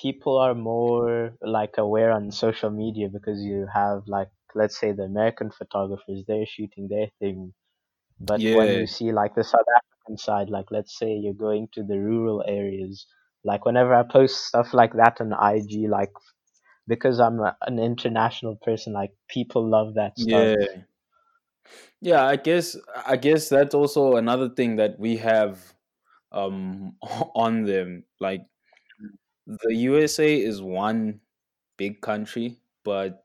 [0.00, 5.02] people are more like aware on social media because you have like let's say the
[5.02, 7.52] American photographers they're shooting their thing,
[8.20, 8.78] but when yeah.
[8.78, 12.44] you see like the South African side, like let's say you're going to the rural
[12.46, 13.06] areas,
[13.44, 16.12] like whenever I post stuff like that on IG, like
[16.88, 20.54] because I'm a, an international person, like people love that stuff.
[20.56, 20.84] yeah
[22.00, 25.74] yeah i guess i guess that's also another thing that we have
[26.32, 26.96] um
[27.34, 28.42] on them like
[29.46, 31.20] the usa is one
[31.76, 33.24] big country but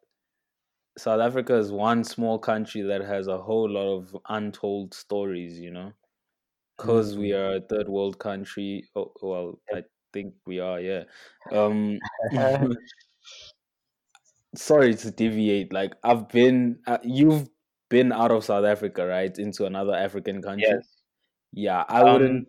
[0.97, 5.71] south africa is one small country that has a whole lot of untold stories you
[5.71, 5.93] know
[6.77, 7.33] because we Mm.
[7.33, 11.03] are a third world country oh, well i think we are yeah
[11.51, 11.99] um
[14.55, 17.49] sorry to deviate like i've been uh, you've
[17.89, 20.87] been out of south africa right into another african country yes.
[21.53, 22.13] yeah i Um.
[22.13, 22.47] wouldn't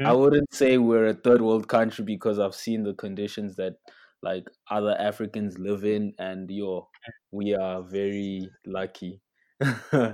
[0.00, 0.18] I mhm.
[0.18, 3.74] wouldn't say we're a third world country because I've seen the conditions that
[4.22, 6.88] like other Africans live in, and yo,
[7.30, 9.20] we are very lucky.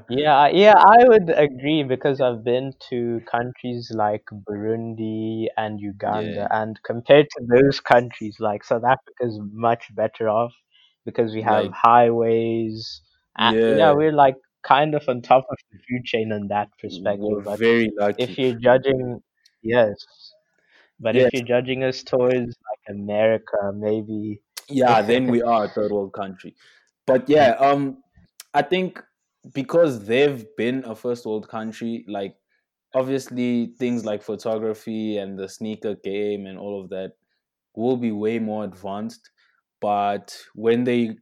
[0.08, 6.46] Yeah, yeah, I would agree because I've been to countries like Burundi and yeah, Uganda,
[6.50, 10.52] and compared to those countries, like South Africa is much better off
[11.06, 13.00] because we have like highways.
[13.38, 16.68] Uh, yeah, yeah, we're like kind of on top of the food chain in that
[16.82, 17.44] we're perspective.
[17.44, 19.22] But very if you're judging,
[19.62, 19.96] yes,
[21.00, 24.42] but if you're judging us towards like America, maybe.
[24.68, 26.54] yeah, then we are a third world country.
[27.06, 28.02] But yeah, um,
[28.54, 29.02] I think
[29.52, 32.36] because they've been a first world country, like
[32.94, 37.12] obviously things like photography and the sneaker game and all of that
[37.76, 39.30] will be way more advanced.
[39.80, 41.16] But when they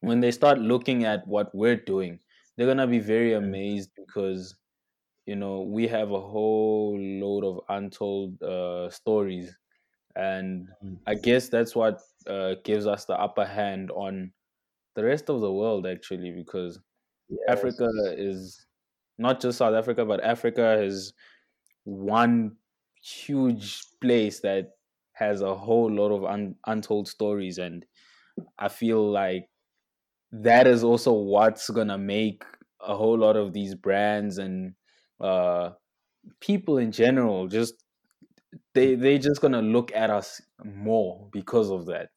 [0.00, 2.20] when they start looking at what we're doing
[2.56, 4.56] they're going to be very amazed because
[5.26, 9.56] you know we have a whole load of untold uh, stories.
[10.16, 10.68] And
[11.06, 14.32] i guess that's what uh, gives us the upper hand on
[14.96, 16.80] the rest of the world actually because
[17.48, 18.66] africa is
[19.18, 21.12] not just south africa but africa is
[21.84, 22.56] one
[23.02, 24.72] huge place that
[25.12, 27.86] has a whole lot of un- untold stories and
[28.58, 29.48] i feel like
[30.32, 32.44] that is also what's gonna make
[32.80, 34.74] a whole lot of these brands and
[35.20, 35.70] uh
[36.40, 37.74] people in general just
[38.74, 42.10] they they're just gonna look at us more because of that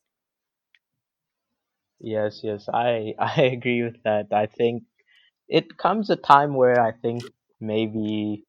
[2.00, 4.28] Yes, yes, I I agree with that.
[4.34, 4.84] I think
[5.52, 7.22] it comes a time where I think
[7.60, 8.46] maybe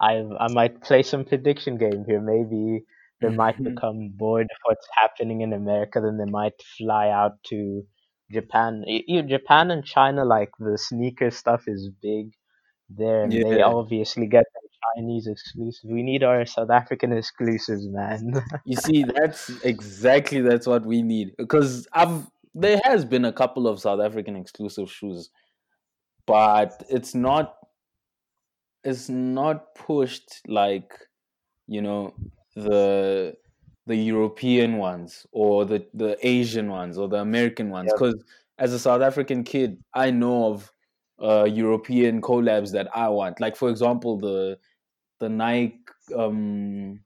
[0.00, 2.20] I I might play some prediction game here.
[2.20, 2.84] Maybe
[3.20, 3.74] they might mm-hmm.
[3.74, 7.82] become bored of what's happening in America, then they might fly out to
[8.30, 8.84] Japan.
[8.86, 12.32] You, Japan and China, like the sneaker stuff is big
[12.90, 15.88] there, and they obviously get the Chinese exclusive.
[15.90, 18.34] We need our South African exclusives, man.
[18.64, 23.68] you see that's exactly that's what we need because i've there has been a couple
[23.68, 25.30] of south african exclusive shoes
[26.26, 27.56] but it's not
[28.84, 30.92] it's not pushed like
[31.66, 32.14] you know
[32.54, 33.36] the
[33.86, 37.94] the European ones or the the Asian ones or the American ones Yep.
[37.94, 38.22] because
[38.58, 40.72] as a South African kid I know of
[41.22, 44.58] uh European collabs that I want like for example the
[45.20, 45.80] the Nike
[46.16, 47.00] um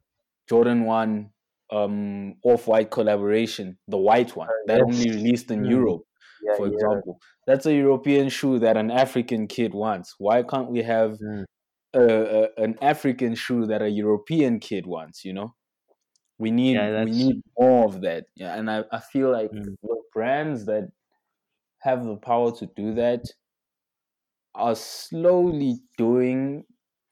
[0.48, 1.30] Jordan 1
[1.70, 5.70] um off-white collaboration, the white one that only released in Mm.
[5.70, 6.02] Europe,
[6.42, 7.00] Yeah, for yeah.
[7.00, 7.20] example.
[7.46, 10.14] That's a European shoe that an African kid wants.
[10.18, 11.44] Why can't we have Mm.
[11.94, 15.24] a, a, an African shoe that a European kid wants?
[15.24, 15.55] You know,
[16.38, 18.26] we need Yeah, we need more of that.
[18.37, 19.76] Yeah, and I, I feel like Mm.
[19.83, 20.90] the brands that
[21.81, 23.24] have the power to do that
[24.55, 26.64] are slowly doing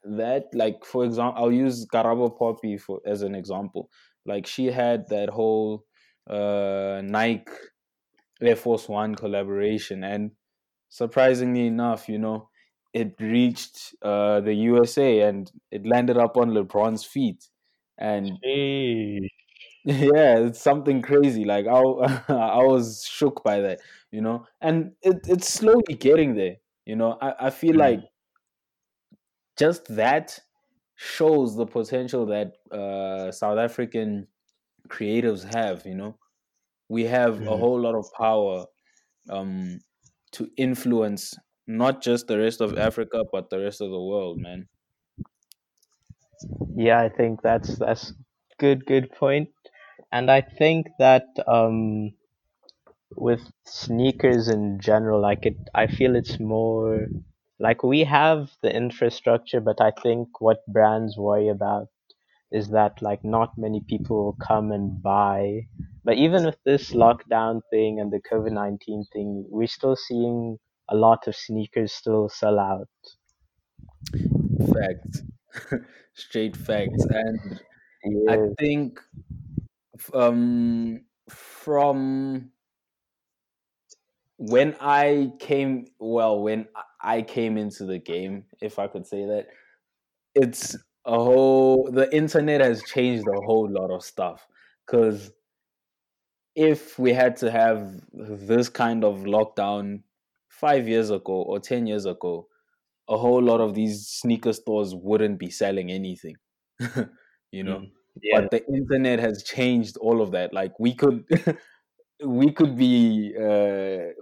[0.05, 0.47] that.
[0.53, 3.91] Like for example, I'll use Karabo Poppy for as an example.
[4.27, 5.85] Like she had that whole
[6.29, 7.51] uh, Nike
[8.43, 10.33] Air Force One collaboration, and
[10.89, 12.51] surprisingly enough, you know,
[12.93, 17.51] it reached uh, the USA and it landed up on LeBron's feet,
[17.99, 19.29] and Hey.
[19.85, 21.45] yeah, it's something crazy.
[21.45, 21.73] Like I,
[22.29, 26.57] I was shook by that, you know, and it, it's slowly getting there.
[26.85, 27.77] You know, I, I feel Mm.
[27.77, 28.01] like
[29.57, 30.39] just that
[30.95, 34.29] shows the potential that uh, South African
[34.89, 35.87] creatives have.
[35.87, 36.19] You know,
[36.89, 38.67] we have a whole lot of power
[39.31, 39.81] um,
[40.33, 44.69] to influence not just the rest of Africa, but the rest of the world, man.
[46.75, 48.13] Yeah, I think that's that's
[48.59, 49.51] good good point.
[50.13, 52.13] And I think that um
[53.17, 57.09] with sneakers in general, like it I feel it's more
[57.59, 61.89] like we have the infrastructure, but I think what brands worry about
[62.53, 65.69] is that like not many people will come and buy.
[66.05, 70.59] But even with this lockdown thing and the COVID nineteen thing, we're still seeing
[70.89, 72.89] a lot of sneakers still sell out.
[74.73, 75.23] Facts,
[76.15, 77.61] straight facts, and
[78.29, 79.01] I think
[80.13, 82.53] um, from
[84.37, 86.69] when I came, well, when
[87.03, 89.49] I came into the game, if I could say that,
[90.35, 90.77] it's
[91.09, 91.91] a whole.
[91.91, 94.47] The internet has changed a whole lot of stuff
[94.87, 95.33] because
[96.55, 100.03] if we had to have this kind of lockdown
[100.49, 102.49] five years ago or 10 years ago,
[103.09, 106.35] a whole lot of these sneaker stores wouldn't be selling anything,
[107.53, 107.79] you know.
[107.79, 107.91] Mm.
[108.21, 108.41] Yeah.
[108.41, 110.53] But the internet has changed all of that.
[110.53, 111.25] Like we could,
[112.25, 114.13] we could be uh,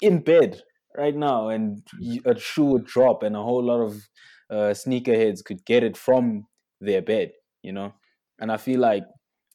[0.00, 0.62] in bed
[0.96, 1.82] right now, and
[2.24, 4.08] a shoe would drop, and a whole lot of
[4.50, 6.46] uh, sneakerheads could get it from
[6.80, 7.94] their bed, you know.
[8.38, 9.04] And I feel like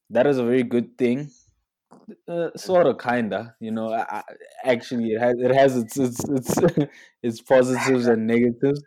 [0.10, 1.30] that is a very good thing
[2.28, 3.56] uh, sort of, kinda.
[3.60, 4.24] You know, I,
[4.64, 6.58] actually, it has it has its its its,
[7.24, 8.82] its positives and negatives.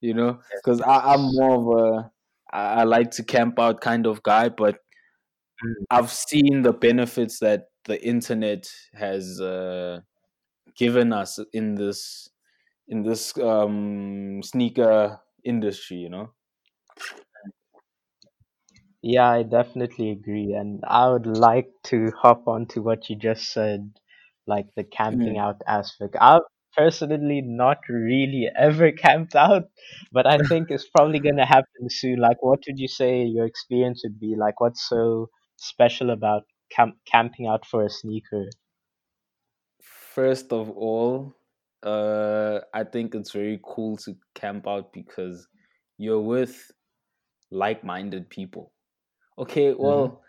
[0.00, 2.10] You know, because I'm more of a
[2.52, 4.78] I, I like to camp out kind of guy, but
[5.64, 5.84] Mm.
[5.90, 10.00] I've seen the benefits that the internet has uh,
[10.76, 12.30] given us in this
[12.88, 15.98] in this um, sneaker industry.
[15.98, 16.34] You know,
[19.02, 20.52] Yeah, I definitely agree.
[20.52, 24.00] And I would like to hop onto what you just said,
[24.46, 25.38] like the camping Mm.
[25.38, 26.16] out aspect.
[26.20, 26.42] I've
[26.76, 29.64] personally not really ever camped out,
[30.10, 32.18] but I think it's probably going to happen soon.
[32.18, 34.34] Like, what would you say your experience would be?
[34.36, 38.46] Like, what's so special about camp camping out for a sneaker?
[39.82, 41.34] first of all,
[41.84, 45.48] uh, I think it's very cool to camp out because
[45.98, 46.72] you're with
[47.50, 48.72] like-minded people.
[49.38, 50.14] Okay, Mm-hmm.
[50.14, 50.22] well,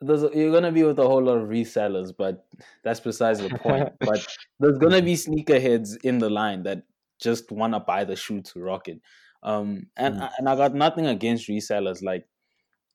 [0.00, 2.46] there's you're gonna be with a whole lot of resellers, but
[2.84, 3.88] that's besides the point.
[4.02, 4.26] But
[4.60, 6.84] there's gonna be sneakerheads in the line that
[7.20, 9.00] just wanna buy the shoe to rock it.
[9.42, 10.28] Um, and Mm.
[10.38, 12.02] and I got nothing against resellers.
[12.02, 12.28] Like,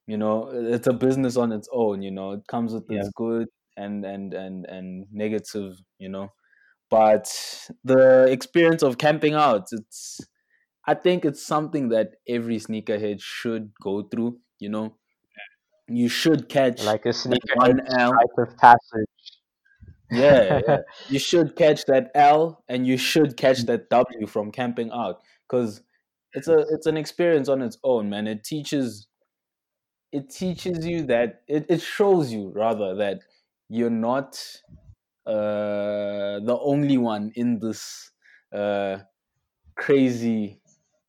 [0.07, 2.01] you know, it's a business on its own.
[2.01, 2.91] You know, it comes with Yeah.
[2.91, 5.75] its good and and and and negative.
[5.99, 6.29] You know,
[6.89, 10.21] but the experience of camping out, it's
[10.85, 14.39] I think it's something that every sneakerhead should go through.
[14.59, 14.97] You know,
[15.87, 18.11] you should catch Like a that sneaker one L.
[18.11, 19.07] rite of passage.
[20.09, 20.77] Yeah, yeah.
[21.09, 25.81] You should catch that L and you should catch that W from camping out because
[26.33, 28.27] it's a it's an experience on its own, man.
[28.27, 29.07] It teaches
[30.11, 33.21] it teaches you that it, it shows you rather that
[33.69, 34.41] you're not
[35.27, 38.11] uh the only one in this
[38.53, 38.99] uh
[39.75, 40.61] crazy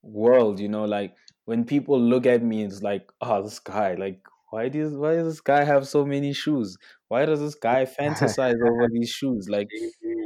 [0.03, 4.23] world, you know, like when people look at me, it's like, oh, this guy, like,
[4.51, 6.77] why does why does this guy have so many shoes?
[7.09, 9.49] Why does this guy fantasize over these shoes?
[9.49, 9.71] Like,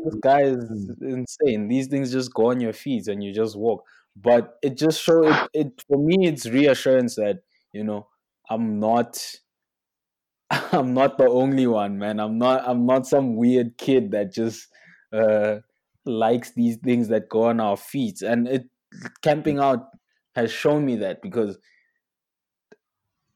[0.04, 0.96] this guy is Mm.
[1.00, 1.68] insane.
[1.68, 3.84] These things just go on your feet and you just walk.
[4.16, 8.08] But it just show it, it for me, it's reassurance that you know
[8.50, 9.18] I'm not
[10.72, 12.20] I'm not the only one, man.
[12.20, 14.68] I'm not I'm not some weird kid that just
[15.12, 15.58] uh
[16.04, 18.22] likes these things that go on our feet.
[18.22, 18.64] And it
[19.22, 19.86] camping out
[20.34, 21.58] has shown me that because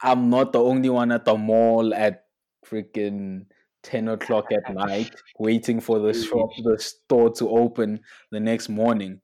[0.03, 2.25] I'm not the only one at the mall at
[2.67, 3.47] freaking
[3.83, 8.01] 10 o'clock at night waiting for the shop, the store to open
[8.31, 9.21] the next morning,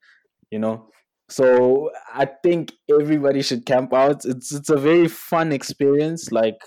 [0.51, 0.88] you know?
[1.28, 4.24] So I think everybody should camp out.
[4.24, 6.30] It's it's a very fun experience.
[6.30, 6.61] Like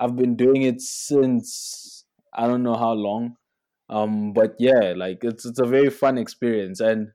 [0.00, 3.36] I've been doing it since I don't know how long.
[3.90, 7.08] Um, but yeah, like it's it's a very fun experience, and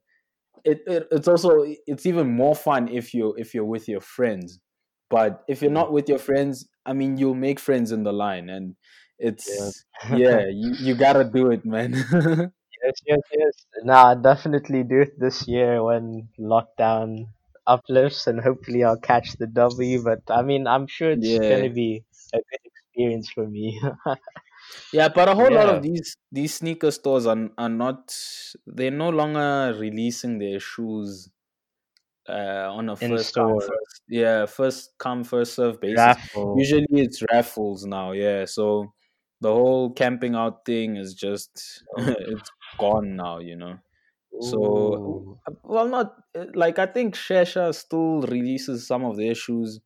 [0.64, 4.60] it, it it's also it's even more fun if you if you're with your friends.
[5.10, 8.50] But if you're not with your friends, I mean, you'll make friends in the line,
[8.50, 8.76] and
[9.20, 10.10] it's Yeah.
[10.10, 11.94] yeah, you you gotta do it, man.
[12.84, 13.66] Yes, yes, yes.
[13.84, 17.28] Nah, I'll definitely do it this year when lockdown
[17.68, 20.02] uplifts, and hopefully I'll catch the W.
[20.04, 22.65] But I mean, I'm sure it's yeah, gonna be a good
[22.96, 23.80] experience for me.
[24.94, 25.10] yeah.
[25.10, 28.16] But a whole lot of these these sneaker stores are are not.
[28.66, 31.30] They're no longer releasing their shoes
[32.28, 35.98] uh, on a first come first yeah first come first serve basis.
[35.98, 36.56] raffle.
[36.58, 38.46] Usually it's raffles now, yeah.
[38.46, 38.94] So
[39.42, 43.78] the whole camping out thing is just Oh, it's gone now, you know.
[44.42, 49.80] So well, not uh, like I think Shesha still releases some of their shoes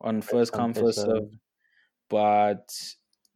[0.00, 1.30] on first come first serve.
[2.08, 2.68] But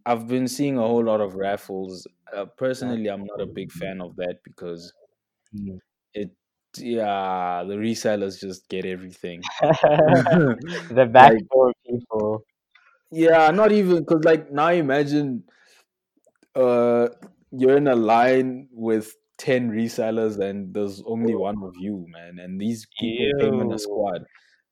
[0.07, 2.07] I've been seeing a whole lot of raffles.
[2.33, 4.93] Uh, personally, I'm not a big fan of that because
[5.55, 5.81] Mm.
[6.14, 6.31] it
[6.77, 9.51] yeah the resellers just get everything
[10.91, 12.45] the like backdoor people.
[13.11, 15.45] yeah not even because like now imagine
[16.55, 17.09] uh
[17.53, 22.61] you're in a line with 10 resellers and there's only one of you man and
[22.61, 24.25] these people came in a squad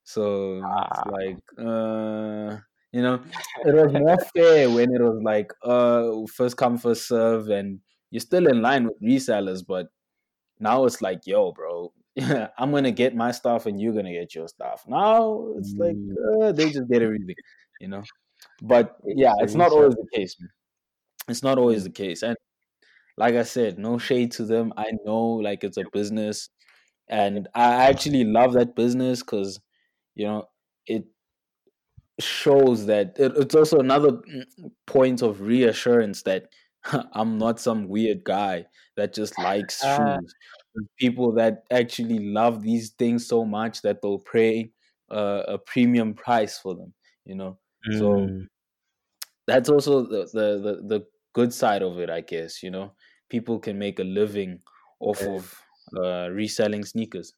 [0.03, 1.03] so it's Ah.
[1.05, 2.57] like uh
[2.91, 3.23] you know
[3.65, 7.79] it was more fair when it was like uh first come first serve and
[8.11, 9.87] you're still in line with resellers but
[10.59, 11.93] Now it's like, yo, bro,
[12.59, 14.85] I'm gonna get my stuff and you're gonna get your stuff.
[14.87, 16.15] Now it's like Mm.
[16.25, 17.35] uh, they just get everything,
[17.79, 18.03] you know.
[18.61, 20.51] But yeah, It's not always the case, man.
[21.29, 22.23] It's not always the case.
[22.23, 22.37] And
[23.17, 24.73] like I said, no shade to them.
[24.77, 26.49] I know like it's a business,
[27.09, 29.59] and I actually love that business because
[30.15, 30.49] you know
[30.87, 31.05] it
[32.19, 34.21] shows that it, it's also another
[34.87, 36.49] point of reassurance that
[37.13, 38.65] I'm not some weird guy
[38.95, 40.33] that just likes Ah, shoes.
[40.97, 44.71] People that actually love these things so much that they'll pay
[45.11, 46.93] uh, a premium price for them,
[47.25, 47.59] you know.
[47.89, 48.47] So mm.
[49.47, 52.61] that's also the, the the the good side of it, I guess.
[52.63, 52.93] You know,
[53.29, 54.61] people can make a living
[54.99, 55.27] off Yeah.
[55.27, 55.61] of
[55.97, 57.33] uh, reselling sneakers.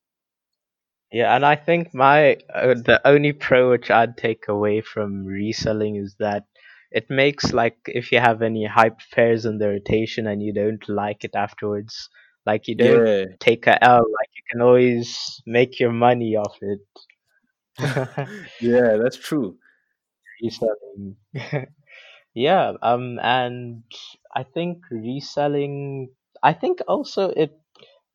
[1.12, 5.96] Yeah, and I think my uh, the only pro which I'd take away from reselling
[5.98, 6.46] is that
[6.92, 10.88] it makes like if you have any hype pairs in the rotation and you don't
[10.90, 12.10] like it afterwards,
[12.46, 16.58] like you don't Yeah, take a L, like you can always make your money off
[16.62, 16.80] it.
[18.60, 19.58] yeah, that's true.
[20.42, 21.18] Reselling.
[22.36, 23.84] Yeah, um, and
[24.36, 26.10] I think reselling,
[26.44, 27.61] I think also it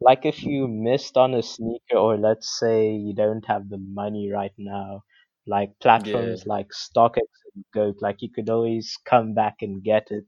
[0.00, 4.30] Like if you missed on a sneaker or let's say you don't have the money
[4.32, 5.02] right now,
[5.46, 6.36] like Yeah.
[6.38, 10.26] platforms like StockX and Goat, like you could always come back and get it.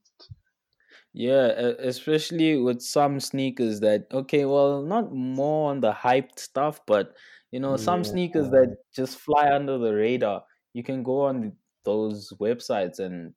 [1.13, 1.47] Yeah,
[1.79, 7.17] especially with some sneakers that okay, well, not more on the hyped stuff, but
[7.51, 8.05] you know, some Yeah.
[8.05, 10.45] sneakers that just fly under the radar.
[10.73, 13.35] You can go on those websites and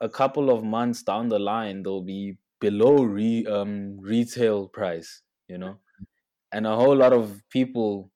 [0.00, 5.58] a couple of months down the line they'll be below re um retail price, you
[5.58, 5.80] know.
[6.52, 8.12] And a whole lot of people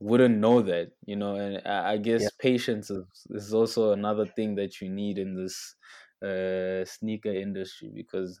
[0.00, 2.28] wouldn't know that, you know, and I I Yeah.
[2.28, 5.76] guess patience is, is also another thing that you need in this
[6.22, 8.40] uh sneaker industry because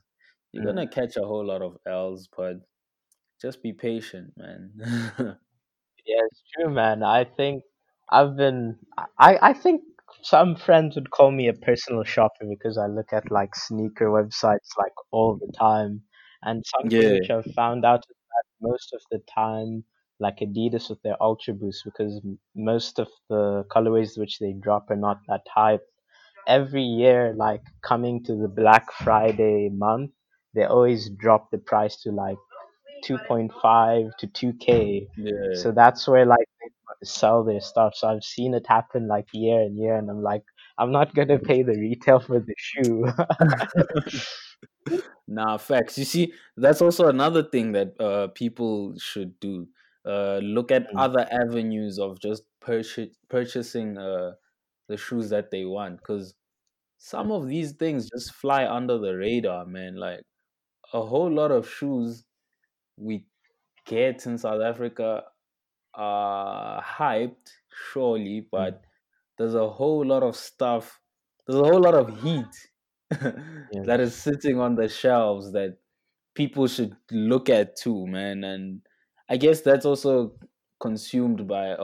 [0.52, 0.70] you're Mm.
[0.70, 2.56] gonna catch a whole lot of L's, but
[3.42, 5.38] just be patient, man.
[6.06, 7.02] Yeah, it's true, man.
[7.02, 7.64] I think
[8.08, 8.78] I've been
[9.18, 9.82] I I think
[10.22, 14.76] some friends would call me a personal shopper because I look at like sneaker websites
[14.78, 16.02] like all the time.
[16.42, 19.84] And something yeah, which I've found out is that most of the time,
[20.20, 22.20] like Adidas with their Ultra Boost, because
[22.54, 25.84] most of the colorways which they drop are not that hype.
[26.46, 30.10] Every year, like coming to the Black Friday month,
[30.54, 32.36] they always drop the price to like
[33.04, 35.32] 2.5 to 2k yeah.
[35.54, 36.68] so that's where like they
[37.02, 40.42] sell their stuff so i've seen it happen like year and year and i'm like
[40.78, 43.04] i'm not gonna pay the retail for the shoe
[45.26, 45.96] Nah, facts.
[45.98, 49.68] You see, that's also another thing that uh, people should do.
[50.06, 54.32] Uh, look at Mm, other avenues of just purchase, purchasing uh,
[54.88, 55.98] the shoes that they want.
[55.98, 56.34] Because
[56.98, 59.96] some of these things just fly under the radar, man.
[59.96, 60.22] Like
[60.92, 62.24] a whole lot of shoes
[62.96, 63.26] we
[63.86, 65.24] get in South Africa
[65.96, 67.52] are hyped,
[67.92, 68.84] surely, mm, but
[69.38, 71.00] there's a whole lot of stuff.
[71.46, 72.70] There's a whole lot of heat
[73.10, 75.78] that is sitting on the shelves that
[76.34, 78.44] people should look at too, man.
[78.44, 78.82] And
[79.28, 80.38] I guess that's also
[80.80, 81.76] consumed by a,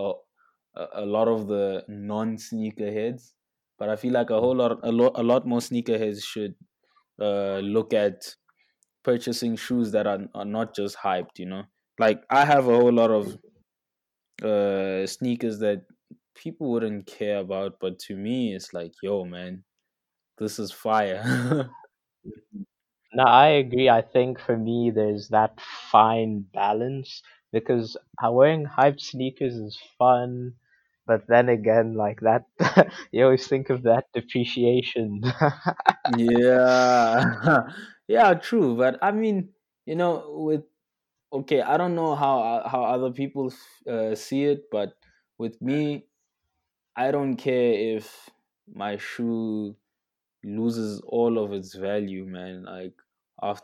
[0.77, 3.33] a a lot of the non sneakerheads.
[3.79, 6.55] But I feel like a whole lot, a lot, a lot more sneakerheads should
[7.21, 8.37] uh, look at
[9.03, 11.39] purchasing shoes that are, are not just hyped.
[11.39, 11.65] You know,
[11.99, 13.39] like I have a whole lot of
[14.43, 15.85] uh, sneakers that
[16.35, 19.65] people wouldn't care about, but to me, it's like, yo, man,
[20.39, 21.71] this is fire.
[23.13, 23.89] No, I agree.
[23.89, 27.23] I think for me, there's that fine balance
[27.53, 30.55] because uh, wearing hyped sneakers is fun,
[31.07, 32.45] but then again, like that,
[33.13, 35.23] you always think of that depreciation.
[36.17, 37.63] yeah,
[38.07, 38.77] yeah, true.
[38.77, 39.51] But I mean,
[39.87, 40.65] you know, with
[41.33, 43.53] okay, I don't know how uh, how other people
[43.89, 44.95] uh, see it, but
[45.39, 46.07] with me,
[46.97, 48.31] I don't care if
[48.73, 49.77] my shoe
[50.45, 52.65] loses all of its value, man.
[52.65, 52.95] Like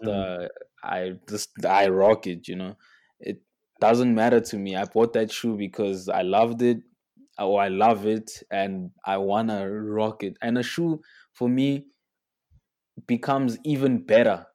[0.00, 0.50] Mm, after
[0.82, 2.76] I just I rock it, you know.
[3.20, 3.42] It
[3.80, 4.76] doesn't matter to me.
[4.76, 6.78] I bought that shoe because I loved it
[7.38, 10.36] or I love it and I wanna rock it.
[10.42, 11.02] And a shoe
[11.32, 11.88] for me
[13.06, 14.46] becomes even better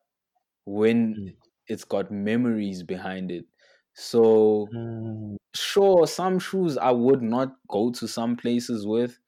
[0.66, 3.46] when mm, it's got memories behind it.
[3.94, 9.20] So mm, sure, some shoes I would not go to some places with,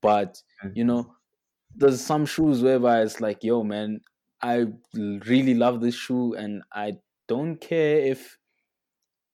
[0.00, 0.42] but
[0.74, 1.16] you mm, know,
[1.74, 4.00] there's some shoes whereby it's like, yo, man,
[4.42, 6.94] I really love this shoe and I
[7.28, 8.38] don't care if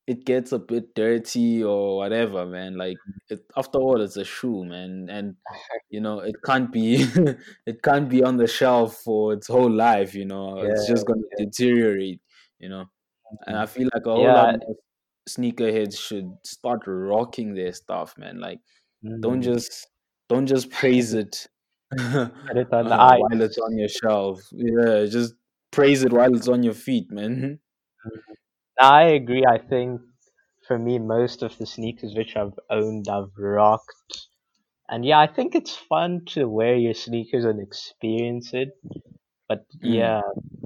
[0.06, 2.76] it gets a bit dirty or whatever, man.
[2.76, 5.36] Like it, after all, it's a shoe, man, and
[5.90, 7.06] you know it can't be
[7.66, 10.14] it can't be on the shelf for its whole life.
[10.14, 12.20] You know, it's just gonna deteriorate.
[12.62, 12.84] You know,
[13.46, 14.76] and mm, I feel like a whole lot of
[15.28, 18.40] sneakerheads should start rocking their stuff, man.
[18.40, 18.60] Like
[19.20, 19.42] don't mm.
[19.42, 19.88] just
[20.28, 21.46] don't just praise it
[21.98, 24.40] uh, it on the while it's on your shelf.
[24.52, 25.34] Yeah, just
[25.70, 27.58] praise it while it's on your feet, man.
[28.04, 28.18] Mm.
[28.80, 29.44] I agree.
[29.46, 30.00] I think
[30.66, 34.26] for me, most of the sneakers which I've owned, I've rocked.
[34.88, 38.70] And yeah, I think it's fun to wear your sneakers and experience it.
[39.48, 40.20] But Mm, yeah,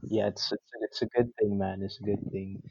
[0.04, 1.82] yeah, it's it's, it's a good thing, man.
[1.82, 2.62] It's a good thing.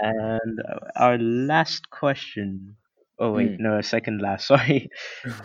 [0.00, 2.76] And uh, our last question.
[3.18, 3.60] Oh wait, mm.
[3.60, 4.46] no, second last.
[4.52, 4.88] Sorry.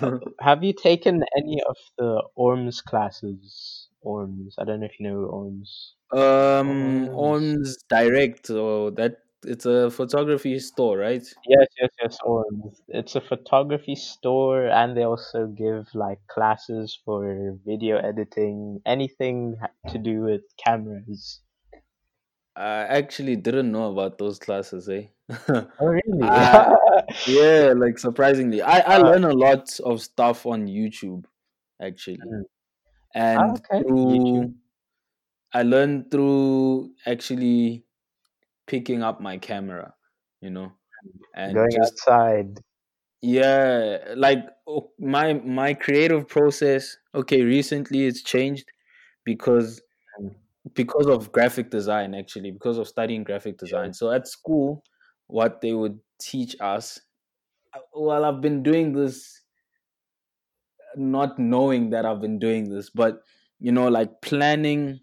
[0.02, 3.88] Uh, Have you taken any of the ORMS classes?
[4.02, 4.56] ORMS.
[4.60, 5.94] I don't know if you know ORMS.
[6.12, 7.10] Um, ORMS.
[7.10, 11.24] Orms Direct, or that it's a photography store, right?
[11.48, 12.82] Yes, yes, yes, ORMS.
[12.88, 19.56] It's a photography store, and they also give like classes for video editing, anything
[19.90, 21.42] to do with cameras.
[22.56, 25.08] I actually didn't know about those classes, eh?
[25.50, 26.22] Oh, really?
[26.22, 26.76] I
[27.28, 31.26] yeah, like surprisingly, I I uh, learn a lot of stuff on YouTube
[31.82, 32.44] actually, mm.
[33.16, 33.88] Ah, and okay, YouTube.
[33.88, 34.54] through
[35.54, 37.84] I learned through actually
[38.68, 39.96] picking up my camera,
[40.42, 40.74] you know,
[41.34, 42.62] and Going just outside.
[43.22, 46.98] yeah, like oh, my my creative process.
[47.14, 48.72] Okay, recently it's changed
[49.26, 49.82] because
[50.20, 50.36] Mm,
[50.74, 53.94] because of graphic design actually because of studying graphic design Sure.
[53.94, 54.84] so at school
[55.28, 57.02] what they would teach us
[57.74, 59.44] uh, well i've been doing this
[60.96, 63.22] not knowing that i've been doing this but
[63.60, 65.00] you know like planning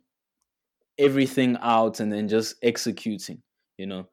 [0.98, 3.42] everything out and then just executing
[3.78, 4.08] you know.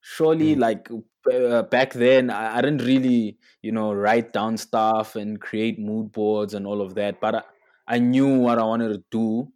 [0.00, 0.88] Surely Mm, like
[1.32, 6.12] uh, back then I, I didn't really you know write down stuff and create mood
[6.12, 7.42] boards and all of that but I,
[7.88, 9.52] I knew what i wanted to do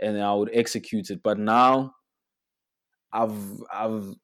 [0.00, 1.22] and i would execute it.
[1.22, 1.94] But now
[3.12, 4.14] I've I've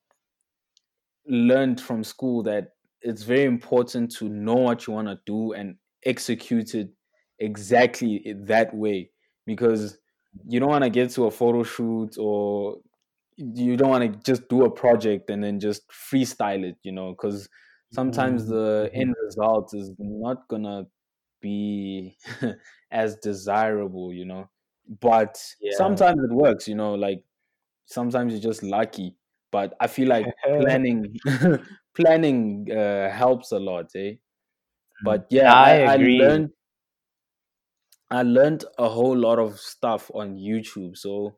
[1.27, 2.73] learned from school that
[3.03, 6.91] it's very important to know what you want to do and execute it
[7.39, 9.11] exactly that way.
[9.45, 9.99] Because
[10.49, 12.79] you don't want to get to a photo shoot or
[13.37, 17.11] you don't want to just do a project and then just freestyle it you know
[17.13, 17.49] because
[17.91, 18.95] sometimes mm, the mhm.
[18.95, 20.87] end result is not gonna
[21.41, 22.17] be
[22.91, 24.49] as desirable you know
[25.01, 25.71] but Yeah.
[25.71, 27.25] sometimes it works you know like
[27.87, 29.17] sometimes you're just lucky
[29.53, 31.17] but i feel like planning
[31.95, 34.15] planning uh, helps a lot eh
[35.03, 35.15] Mm.
[35.15, 36.53] but yeah I i i learned
[38.11, 41.37] i learned a whole lot of stuff on youtube so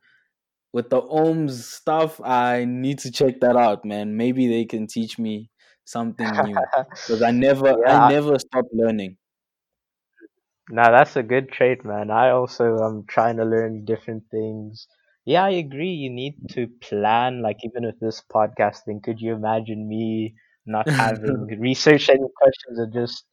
[0.73, 5.19] with the ORMS stuff i need to check that out man maybe they can teach
[5.19, 5.51] me
[5.85, 6.57] something new
[7.07, 9.17] because i never i never stop learning
[10.71, 12.11] Now that's a good trait, man.
[12.11, 14.87] I also am trying to learn different things.
[15.25, 15.91] Yeah, I agree.
[15.91, 19.01] You need to plan, like even with this podcast thing.
[19.03, 20.35] Could you imagine me
[20.67, 23.25] not having research any questions and just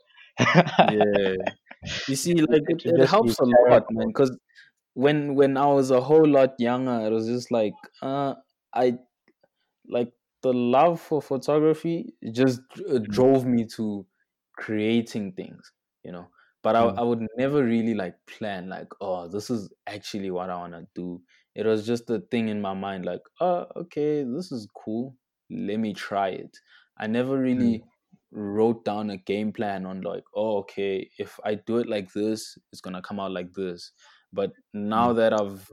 [0.87, 1.35] yeah
[2.07, 4.07] You see, like it it, would it just be helps a lot, man.
[4.07, 4.31] Because
[4.95, 8.35] when when I was a whole lot younger, it was just like uh,
[8.73, 8.99] I
[9.87, 14.05] like the love for photography just uh, Mm, drove me to
[14.57, 15.71] creating things,
[16.03, 16.29] you know.
[16.63, 20.49] But I, mm, I would never really like plan like, oh, this is actually what
[20.49, 21.21] I want to do.
[21.53, 25.15] It was just a thing in my mind, like, oh, okay, this is cool.
[25.49, 26.57] Let me try it.
[26.97, 27.85] I never mm, really
[28.31, 32.57] wrote down a game plan on like, oh, okay, if I do it like this,
[32.71, 33.91] it's gonna come out like this.
[34.35, 35.69] But now mm, that I've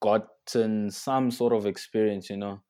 [0.00, 2.62] gotten some sort of experience, you know,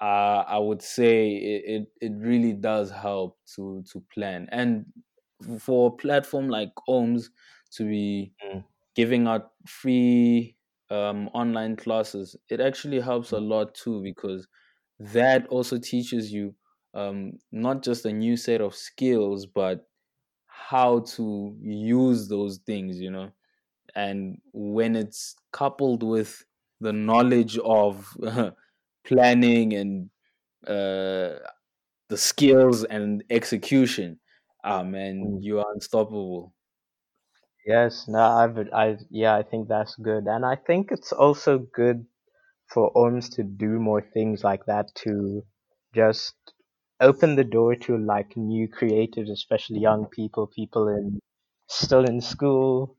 [0.00, 4.48] uh, I would say it, it, it really does help to to plan.
[4.52, 4.86] And
[5.60, 7.30] for a platform like ORMS
[7.72, 8.64] to be mm,
[8.96, 10.58] giving out free
[10.90, 14.48] um, online classes, it actually helps a lot too because
[15.00, 16.54] that also teaches you
[16.94, 19.88] um, not just a new set of skills, but
[20.46, 23.32] how to use those things, you know.
[23.96, 26.44] And when it's coupled with
[26.80, 28.16] the knowledge of
[29.06, 30.10] planning and
[30.66, 31.40] uh,
[32.08, 34.20] the skills and execution,
[34.64, 35.38] ah man, mm.
[35.40, 36.52] you are unstoppable.
[37.66, 42.06] Yes, no, I've, I, yeah, I think that's good, and I think it's also good
[42.72, 45.42] for ORMS to do more things like that to
[45.94, 46.34] just
[47.00, 51.20] open the door to like new creatives, especially young people, people in
[51.68, 52.95] still in school.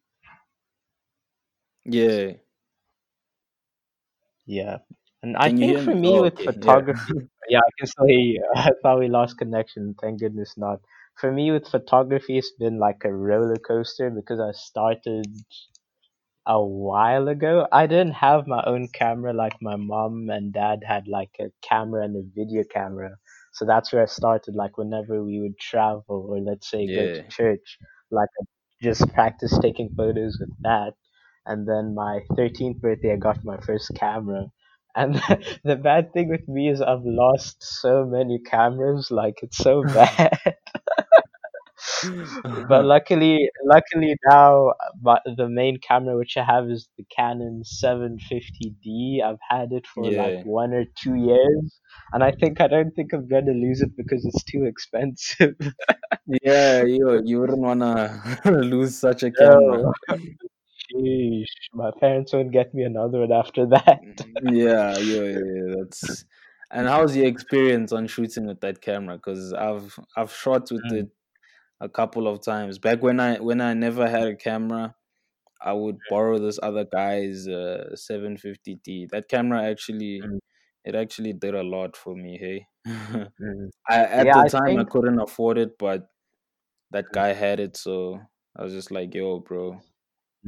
[1.88, 2.34] Yeah.
[4.48, 4.78] Yeah,
[5.24, 5.96] and I Can you think hear for me?
[5.96, 6.52] me Oh, with okay.
[6.56, 6.82] Yeah.
[6.82, 7.14] photography,
[7.50, 8.50] yeah, I can still hear you.
[8.56, 9.96] I thought we lost connection.
[10.02, 10.80] Thank goodness not.
[11.20, 15.44] For me with photography, it's been like a roller coaster because I started
[16.48, 17.68] a while ago.
[17.72, 22.04] I didn't have my own camera like my mom and dad had like a camera
[22.06, 23.18] and a video camera.
[23.54, 24.56] So that's where I started.
[24.56, 27.78] Like whenever we would travel or let's say go to church,
[28.12, 28.46] like I
[28.82, 30.94] just practice taking photos with that.
[31.48, 34.48] And then my 13th birthday, I got my first camera.
[34.96, 35.16] And
[35.64, 39.10] the bad thing with me is I've lost so many cameras.
[39.12, 40.38] Like it's so bad.
[42.04, 42.84] But uh-huh.
[42.84, 49.24] luckily, luckily now, my, the main camera which I have is the Canon 750D.
[49.24, 51.80] I've had it for like one or two years,
[52.14, 55.56] and I think I don't think I'm gonna lose it because it's too expensive.
[56.44, 59.84] Yeah, you you wouldn't wanna lose such a camera.
[60.10, 60.18] No,
[60.92, 64.02] sheesh, my parents won't get me another one after that.
[64.42, 66.26] Yeah, yeah, yeah, yeah, that's.
[66.72, 69.16] And how's your experience on shooting with that camera?
[69.16, 71.10] Because I've I've shot with Mm, it
[71.82, 72.80] a couple of times.
[72.80, 74.96] Back when I when I never had a camera,
[75.62, 79.08] I would borrow this other guy's uh, 750D.
[79.12, 80.40] That camera actually mm,
[80.86, 82.38] it actually did a lot for me.
[82.40, 82.68] Hey,
[83.42, 83.70] mm.
[83.90, 84.90] I at Yeah, the I time I think.
[84.90, 86.10] couldn't afford it, but
[86.92, 88.22] that guy had it, so
[88.56, 89.82] I was just like, "Yo, bro,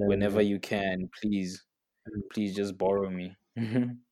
[0.06, 1.66] whenever you can, please,
[2.08, 2.22] mm.
[2.32, 3.38] please just borrow me."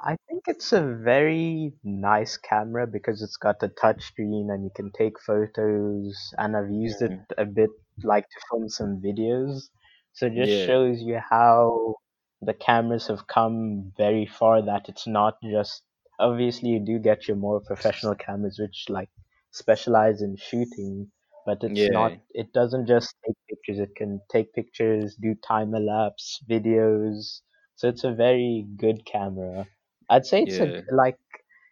[0.00, 4.70] I think it's a very nice camera because it's got a touch screen and you
[4.74, 7.26] can take photos and I've used it Mhm.
[7.36, 7.70] a bit
[8.02, 9.68] like to film some videos.
[10.12, 11.96] So it just Yeah, shows you how
[12.40, 15.82] the cameras have come very far that it's not just
[16.18, 19.10] obviously you do get your more professional cameras which like
[19.52, 21.12] specialize in shooting,
[21.46, 25.74] but it's yeah, not it doesn't just take pictures, it can take pictures, do time
[25.74, 27.40] elapse videos.
[27.76, 29.66] So it's a very good camera.
[30.10, 31.18] I'd say it's a like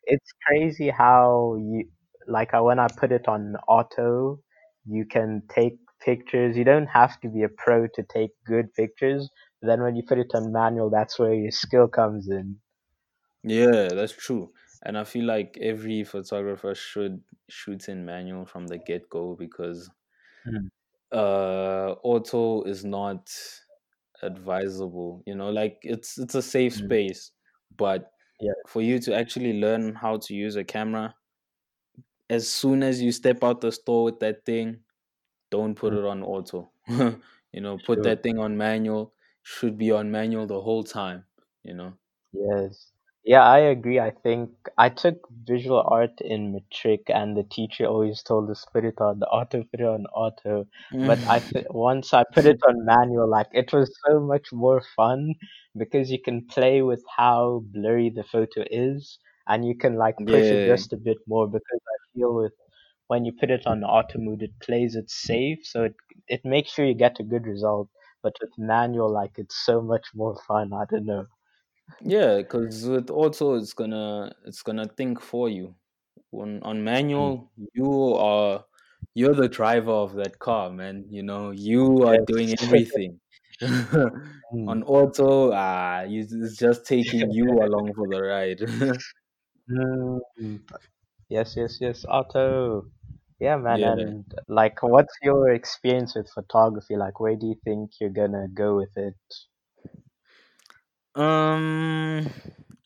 [0.05, 1.91] it's crazy how you
[2.27, 4.41] like uh, when I put it on auto,
[4.87, 6.57] you can take pictures.
[6.57, 9.29] You don't have to be a pro to take good pictures.
[9.63, 12.61] Then when you put it on manual, that's where your skill comes in.
[13.43, 13.89] yeah.
[13.89, 14.53] That's true.
[14.85, 19.91] And I feel like every photographer should shoot in manual from the get go because
[20.47, 20.69] Mm,
[21.13, 23.31] uh, auto is not
[24.23, 25.23] advisable.
[25.27, 27.33] You know, like it's it's a safe mm, space,
[27.77, 31.17] but yeah, for you to actually learn how to use a camera,
[32.31, 34.85] as soon as you step out the store with that thing,
[35.51, 36.73] don't put mm, it on auto.
[36.89, 38.05] you know, put sure.
[38.05, 39.15] that thing on manual.
[39.43, 41.27] Should be on manual the whole time.
[41.65, 41.99] You know.
[42.33, 42.93] Yes.
[43.25, 43.99] Yeah, I agree.
[43.99, 48.85] I think I took visual art in matric, and the teacher always told us put
[48.85, 50.67] it on the auto, put it on auto.
[51.05, 51.53] But I mm.
[51.53, 55.35] th once I put it on manual, like it was so much more fun
[55.77, 59.19] because you can play with how blurry the photo is,
[59.49, 62.53] and you can like push it yeah, just a bit more because I feel with
[63.09, 65.97] when you put it on auto mode, it plays it safe, so it
[66.29, 67.89] it makes sure you get a good result.
[68.23, 70.73] But with manual, like it's so much more fun.
[70.75, 71.27] I don't know.
[72.01, 72.39] Yeah.
[72.39, 75.75] Because with auto, it's gonna it's gonna think for you.
[76.33, 76.85] On on
[77.19, 78.65] Mm, manual, you are
[79.15, 81.07] you're the driver of that car, man.
[81.11, 83.21] You know, you are doing everything.
[84.53, 84.69] Mm.
[84.69, 88.61] On auto, ah, you, it's just taking you along for the ride.
[89.69, 90.61] Mm.
[91.29, 92.05] Yes, yes, yes.
[92.09, 92.87] Auto.
[93.41, 93.83] Yeah, man.
[93.83, 93.95] yeah.
[93.99, 96.97] And like, what's your experience with photography?
[96.97, 99.17] Like, where do you think you're gonna go with it?
[101.15, 102.27] Um.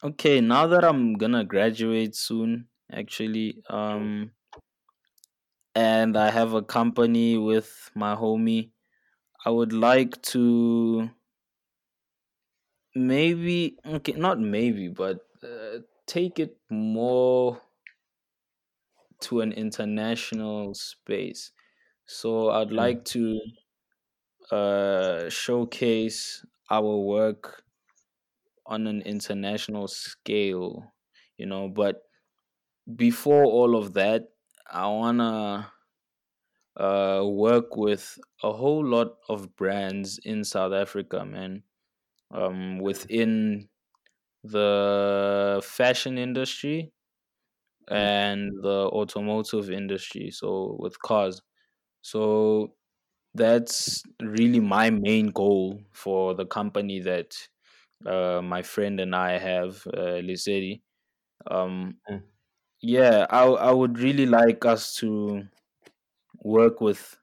[0.02, 0.40] Okay.
[0.40, 4.32] Now that I'm gonna graduate soon, actually, um,
[5.74, 8.72] and I have a company with my homie,
[9.46, 11.10] I would like to
[12.94, 17.60] maybe okay, not maybe, but uh, take it more
[19.20, 21.52] to an international space.
[22.06, 22.92] So I'd Mm.
[22.92, 23.40] like to
[24.50, 27.64] uh, showcase our work
[28.68, 30.94] on an international scale,
[31.38, 31.68] you know.
[31.68, 32.02] But
[32.96, 34.30] before all of that,
[34.70, 35.72] I wanna
[36.76, 41.62] uh, work with a whole lot of brands in South Africa, man.
[42.32, 43.68] Um, within
[44.44, 46.92] the fashion industry
[47.88, 51.42] and the automotive industry, so with cars.
[52.02, 52.74] So
[53.34, 57.36] that's really my main goal for the company that
[58.06, 60.82] uh, my friend and I have, uh, Liseri.
[61.50, 62.22] Um, Mm.
[62.82, 65.48] yeah, I I would really like us to
[66.44, 67.18] work with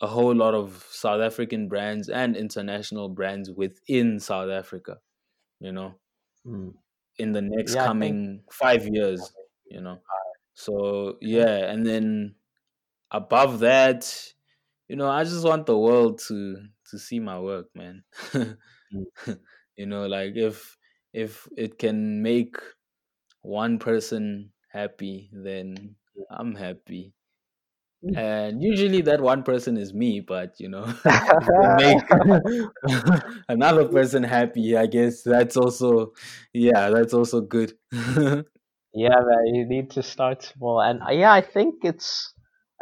[0.00, 4.98] a whole lot of South African brands and international brands within South Africa.
[5.60, 5.96] You know,
[6.44, 6.72] Mm.
[7.18, 8.20] in the next Yeah, I think.
[8.20, 9.32] coming five years.
[9.70, 10.02] You know,
[10.54, 12.36] so yeah, and then
[13.10, 14.32] above that,
[14.88, 18.04] you know, I just want the world to to see my work, man.
[19.78, 20.76] You know, like if
[21.14, 22.56] if it can make
[23.42, 25.94] one person happy, then
[26.28, 27.14] I'm happy.
[28.04, 28.16] Mm.
[28.18, 30.92] And usually that one person is me, but you know,
[31.78, 32.02] make
[33.48, 36.12] another person happy, I guess that's also
[36.52, 37.72] yeah, that's also good.
[38.94, 40.80] Yeah, man, you need to start small.
[40.80, 42.34] And uh, yeah, I think it's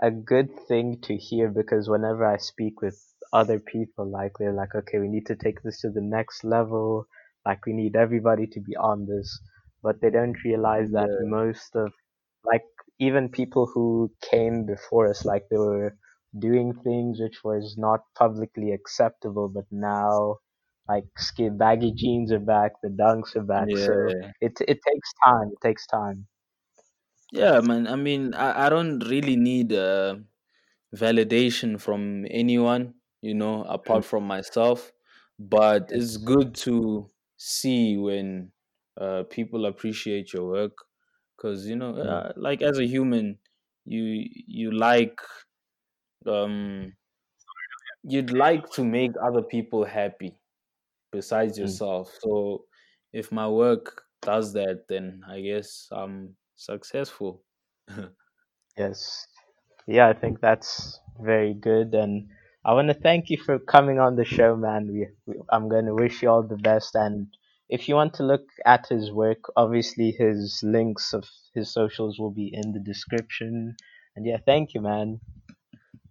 [0.03, 2.99] a good thing to hear because whenever I speak with
[3.41, 7.07] other people, like they're like, okay, we need to take this to the next level.
[7.49, 9.28] Like we need everybody to be on this,
[9.82, 11.93] but they don't realize that yeah, most of,
[12.53, 12.66] like,
[12.99, 13.87] even people who
[14.30, 15.91] came before us, like they were
[16.47, 20.39] doing things which was not publicly acceptable, but now,
[20.89, 23.76] like, skin baggy jeans are back, the dunks are back.
[23.87, 23.95] So
[24.41, 25.49] it it takes time.
[25.55, 26.26] It takes time.
[27.32, 27.87] Yeah, man.
[27.87, 30.16] I mean, I, I don't really need uh,
[30.95, 34.93] validation from anyone, you know, Mm, apart from myself.
[35.39, 38.53] But it's good to see when
[39.01, 40.77] uh, people appreciate your work,
[41.37, 43.39] because you know, Mm, uh, like as a human,
[43.85, 45.21] you you like
[46.27, 46.93] um
[48.03, 50.39] you'd like to make other people happy
[51.12, 52.12] besides mm, yourself.
[52.21, 52.67] So
[53.12, 57.45] if my work does that, then I guess I'm successful.
[58.79, 59.27] Yes.
[59.87, 62.31] Yeah, I think that's very good, and
[62.67, 64.89] I want to thank you for coming on the show, man.
[64.93, 67.29] We, we I'm going to wish you all the best, and
[67.69, 72.33] if you want to look at his work, obviously his links of his socials will
[72.33, 73.77] be in the description.
[74.17, 75.21] And yeah, thank you, man.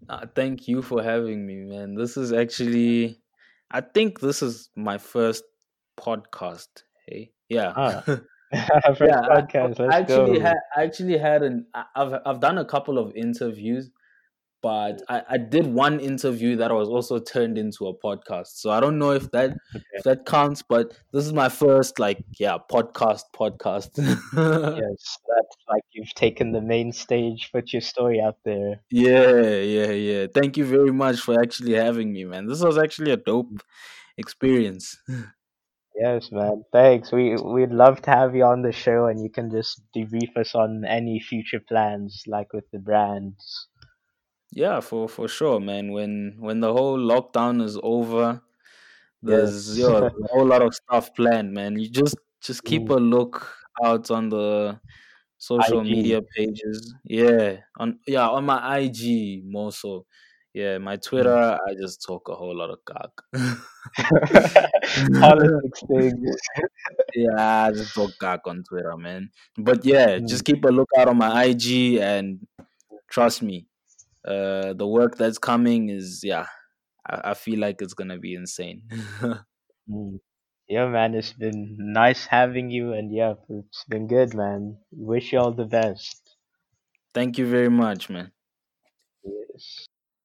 [0.10, 1.96] Uh, thank you for having me, man.
[1.96, 3.20] This is actually,
[3.72, 5.44] I think this is my first
[6.00, 6.68] podcast.
[7.08, 8.02] Hey, yeah, Ah,
[8.96, 9.22] first yeah.
[9.30, 9.80] I, podcast.
[9.80, 10.40] I Let's actually go.
[10.40, 11.68] had, I actually had an.
[11.96, 13.90] I've I've done a couple of interviews,
[14.66, 18.48] but I, I did one interview that was also turned into a podcast.
[18.62, 19.86] So I don't know if that Okay.
[19.94, 23.92] if that counts, but this is my first like yeah podcast podcast.
[24.82, 28.82] Yes, that's like you've taken the main stage, put your story out there.
[28.90, 29.40] yeah,
[29.76, 30.28] yeah, yeah.
[30.34, 32.48] Thank you very much for actually having me, man.
[32.48, 33.52] This was actually a dope
[34.18, 34.98] experience.
[35.96, 36.64] Yes, man.
[36.72, 37.12] Thanks.
[37.12, 40.54] We we'd love to have you on the show, and you can just debrief us
[40.54, 43.68] on any future plans, like with the brands.
[44.56, 45.92] Yeah, for for sure, man.
[45.92, 48.42] When when the whole lockdown is over,
[49.24, 49.78] there's Yes.
[49.78, 51.80] yo, there's a whole lot of stuff planned, man.
[51.80, 53.48] You just just keep Mm, a look
[53.84, 54.82] out on the
[55.38, 55.86] social IG.
[55.86, 56.96] media pages.
[57.06, 60.06] Yeah, on yeah, on my IG more so.
[60.54, 61.36] Yeah, my Mm.
[61.36, 63.24] Twitter, I just talk a whole lot of cock.
[65.20, 66.38] Politics things.
[67.16, 69.30] yeah, I just talk cock on Twitter, man.
[69.58, 72.48] But yeah, Mm, just keep a lookout on my IG and
[73.10, 73.68] trust me,
[74.28, 76.48] uh, the work that's coming is yeah,
[77.10, 78.84] I, I feel like it's gonna be insane.
[79.90, 80.20] mm.
[80.68, 81.16] Yeah, man.
[81.16, 84.78] It's been nice having you, and yeah, it's been good, man.
[84.92, 86.38] Wish you all the best.
[87.16, 88.32] Thank you very much, man.
[89.24, 89.88] Yes.